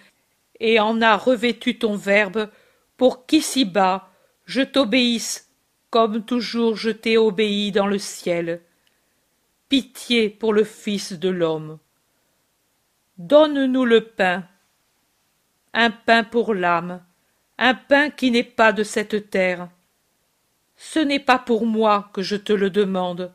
[0.58, 2.50] et en as revêtu ton verbe,
[2.96, 4.10] pour qu'ici-bas
[4.44, 5.52] je t'obéisse
[5.90, 8.64] comme toujours je t'ai obéi dans le ciel.
[9.70, 11.78] Pitié pour le Fils de l'homme.
[13.18, 14.44] Donne-nous le pain,
[15.72, 17.04] un pain pour l'âme,
[17.56, 19.68] un pain qui n'est pas de cette terre.
[20.74, 23.32] Ce n'est pas pour moi que je te le demande.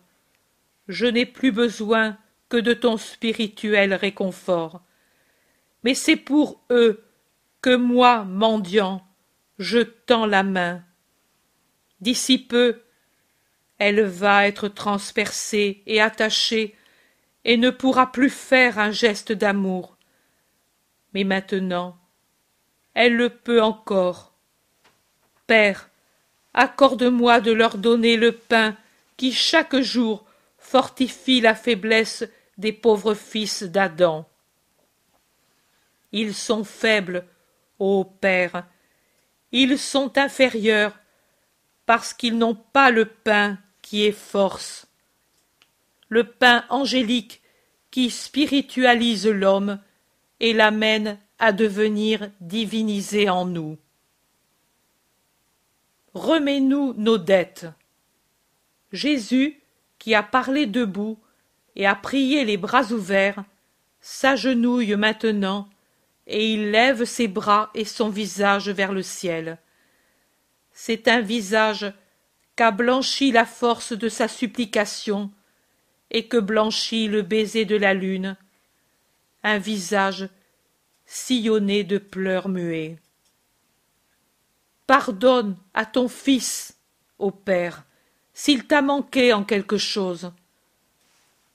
[0.89, 2.17] Je n'ai plus besoin
[2.49, 4.81] que de ton spirituel réconfort.
[5.85, 7.01] Mais c'est pour eux
[7.61, 9.07] que moi, mendiant,
[9.57, 10.83] je tends la main.
[12.01, 12.81] D'ici peu,
[13.77, 16.75] elle va être transpercée et attachée,
[17.43, 19.97] et ne pourra plus faire un geste d'amour.
[21.13, 21.97] Mais maintenant,
[22.93, 24.33] elle le peut encore.
[25.45, 25.89] Père,
[26.53, 28.75] accorde-moi de leur donner le pain
[29.17, 30.25] qui chaque jour
[30.57, 32.25] fortifie la faiblesse
[32.57, 34.27] des pauvres fils d'Adam.
[36.11, 37.25] Ils sont faibles,
[37.77, 38.65] ô Père,
[39.51, 40.97] ils sont inférieurs,
[41.85, 44.87] parce qu'ils n'ont pas le pain qui est force,
[46.09, 47.43] le pain angélique
[47.91, 49.79] qui spiritualise l'homme
[50.39, 53.77] et l'amène à devenir divinisé en nous.
[56.15, 57.67] Remets-nous nos dettes.
[58.91, 59.61] Jésus,
[59.99, 61.19] qui a parlé debout
[61.75, 63.43] et a prié les bras ouverts,
[64.01, 65.69] s'agenouille maintenant,
[66.25, 69.59] et il lève ses bras et son visage vers le ciel.
[70.71, 71.93] C'est un visage
[72.55, 75.31] qu'a blanchi la force de sa supplication,
[76.11, 78.37] et que blanchit le baiser de la lune,
[79.43, 80.29] un visage
[81.05, 82.97] sillonné de pleurs muets.
[84.87, 86.77] Pardonne à ton fils,
[87.19, 87.83] ô Père,
[88.33, 90.31] s'il t'a manqué en quelque chose.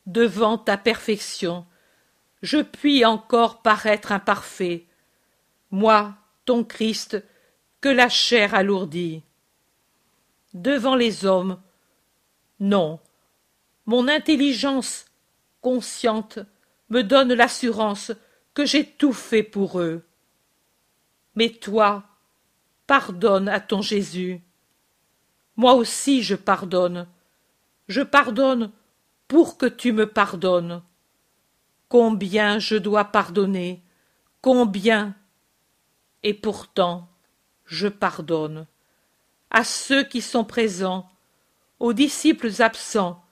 [0.06, 1.66] Devant ta perfection,
[2.42, 4.86] je puis encore paraître imparfait,
[5.70, 6.14] moi,
[6.44, 7.22] ton Christ,
[7.80, 9.22] que la chair alourdit.
[10.52, 11.60] Devant les hommes,
[12.58, 13.00] non,
[13.86, 15.06] mon intelligence
[15.60, 16.38] consciente
[16.88, 18.12] me donne l'assurance
[18.54, 20.04] que j'ai tout fait pour eux.
[21.36, 22.04] Mais toi,
[22.86, 24.40] pardonne à ton Jésus.
[25.56, 27.06] Moi aussi je pardonne.
[27.88, 28.72] Je pardonne
[29.28, 30.82] pour que tu me pardonnes.
[31.88, 33.82] Combien je dois pardonner,
[34.40, 35.14] combien.
[36.22, 37.08] Et pourtant,
[37.64, 38.66] je pardonne.
[39.50, 41.10] À ceux qui sont présents,
[41.80, 43.24] aux disciples absents,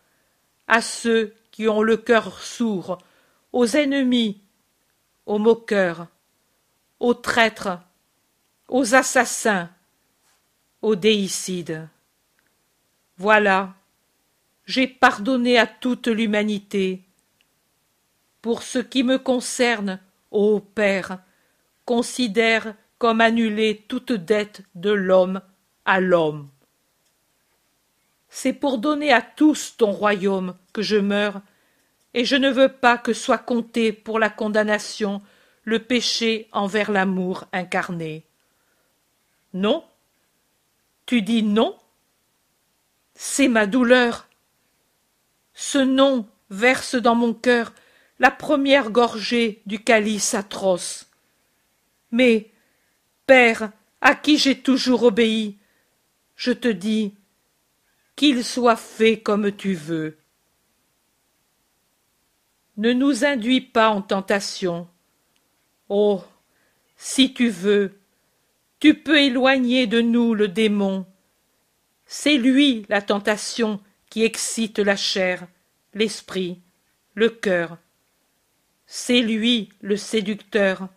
[0.66, 2.98] à ceux qui ont le cœur sourd,
[3.52, 4.40] aux ennemis,
[5.26, 6.08] aux moqueurs,
[7.00, 7.78] aux traîtres,
[8.68, 9.70] aux assassins,
[10.82, 11.88] aux déicides.
[13.16, 13.74] Voilà,
[14.66, 17.04] j'ai pardonné à toute l'humanité.
[18.42, 20.00] Pour ce qui me concerne,
[20.30, 21.18] ô Père,
[21.84, 25.40] considère comme annulée toute dette de l'homme
[25.88, 26.50] à l'homme.
[28.28, 31.40] C'est pour donner à tous ton royaume que je meurs,
[32.12, 35.22] et je ne veux pas que soit compté pour la condamnation
[35.64, 38.26] le péché envers l'amour incarné.
[39.54, 39.82] Non
[41.06, 41.74] Tu dis non
[43.14, 44.28] C'est ma douleur.
[45.54, 47.72] Ce non verse dans mon cœur
[48.18, 51.06] la première gorgée du calice atroce.
[52.10, 52.50] Mais,
[53.26, 53.70] Père,
[54.00, 55.57] à qui j'ai toujours obéi,
[56.38, 57.14] je te dis,
[58.14, 60.16] qu'il soit fait comme tu veux.
[62.76, 64.88] Ne nous induis pas en tentation.
[65.88, 66.22] Oh.
[66.96, 67.98] Si tu veux,
[68.78, 71.06] tu peux éloigner de nous le démon.
[72.06, 75.46] C'est lui la tentation qui excite la chair,
[75.92, 76.60] l'esprit,
[77.14, 77.78] le cœur.
[78.86, 80.88] C'est lui le séducteur.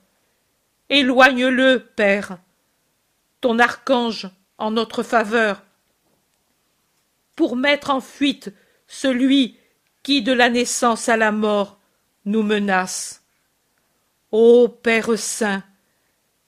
[0.89, 2.37] Éloigne-le, Père,
[3.41, 4.29] ton archange
[4.61, 5.63] en notre faveur,
[7.35, 8.53] pour mettre en fuite
[8.87, 9.57] celui
[10.03, 11.79] qui de la naissance à la mort
[12.25, 13.23] nous menace.
[14.31, 15.63] Ô Père saint,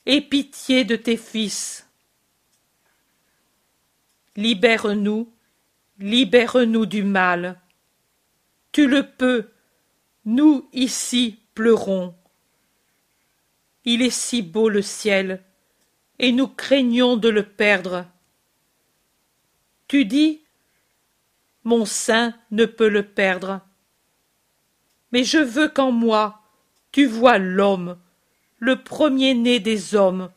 [0.06, 1.88] aie pitié de tes fils.
[4.36, 5.34] Libère-nous
[5.98, 7.60] libère-nous du mal.
[8.72, 9.50] Tu le peux,
[10.24, 12.14] nous ici pleurons.
[13.84, 15.44] Il est si beau le ciel,
[16.18, 18.06] et nous craignons de le perdre.
[19.88, 20.42] Tu dis,
[21.64, 23.60] mon sein ne peut le perdre.
[25.12, 26.44] Mais je veux qu'en moi
[26.94, 27.98] tu vois l'homme,
[28.60, 30.30] le premier-né des hommes.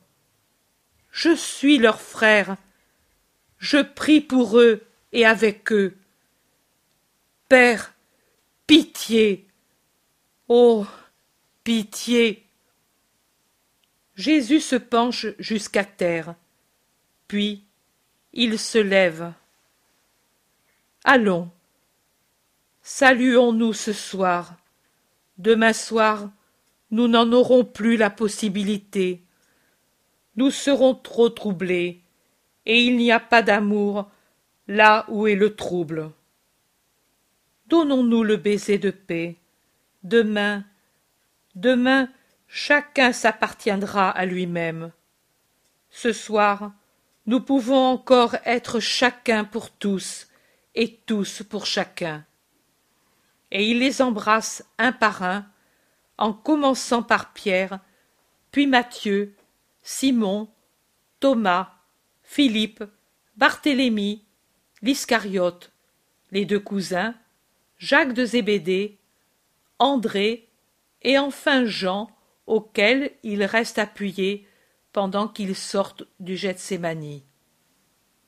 [1.12, 2.58] Je suis leur frère.
[3.60, 4.82] Je prie pour eux
[5.12, 5.96] et avec eux.
[7.48, 7.94] Père,
[8.66, 9.46] pitié.
[10.48, 10.88] Oh,
[11.64, 12.47] pitié.
[14.18, 16.34] Jésus se penche jusqu'à terre,
[17.28, 17.64] puis
[18.34, 19.32] il se lève.
[21.04, 21.52] Allons,
[22.82, 24.56] saluons-nous ce soir.
[25.38, 26.32] Demain soir,
[26.90, 29.22] nous n'en aurons plus la possibilité.
[30.36, 32.02] Nous serons trop troublés,
[32.66, 34.10] et il n'y a pas d'amour
[34.68, 36.10] là où est le trouble.
[37.68, 39.36] Donnons-nous le baiser de paix.
[40.04, 40.66] Demain,
[41.54, 42.10] demain,
[42.48, 44.92] chacun s'appartiendra à lui-même.
[45.90, 46.72] Ce soir,
[47.26, 50.28] nous pouvons encore être chacun pour tous
[50.76, 52.26] et tous pour chacun.
[53.52, 55.46] Et il les embrasse un par un,
[56.18, 57.80] en commençant par Pierre,
[58.52, 59.36] puis Matthieu,
[59.84, 60.50] Simon,
[61.20, 61.74] Thomas,
[62.24, 62.84] Philippe,
[63.36, 64.24] Barthélemy,
[64.82, 65.72] l'Iscariote,
[66.32, 67.16] les deux cousins,
[67.78, 68.98] Jacques de Zébédée,
[69.80, 70.50] André,
[71.04, 72.10] et enfin Jean,
[72.48, 74.48] auquel il reste appuyé
[74.94, 77.27] pendant qu'ils sortent du Gethsémani.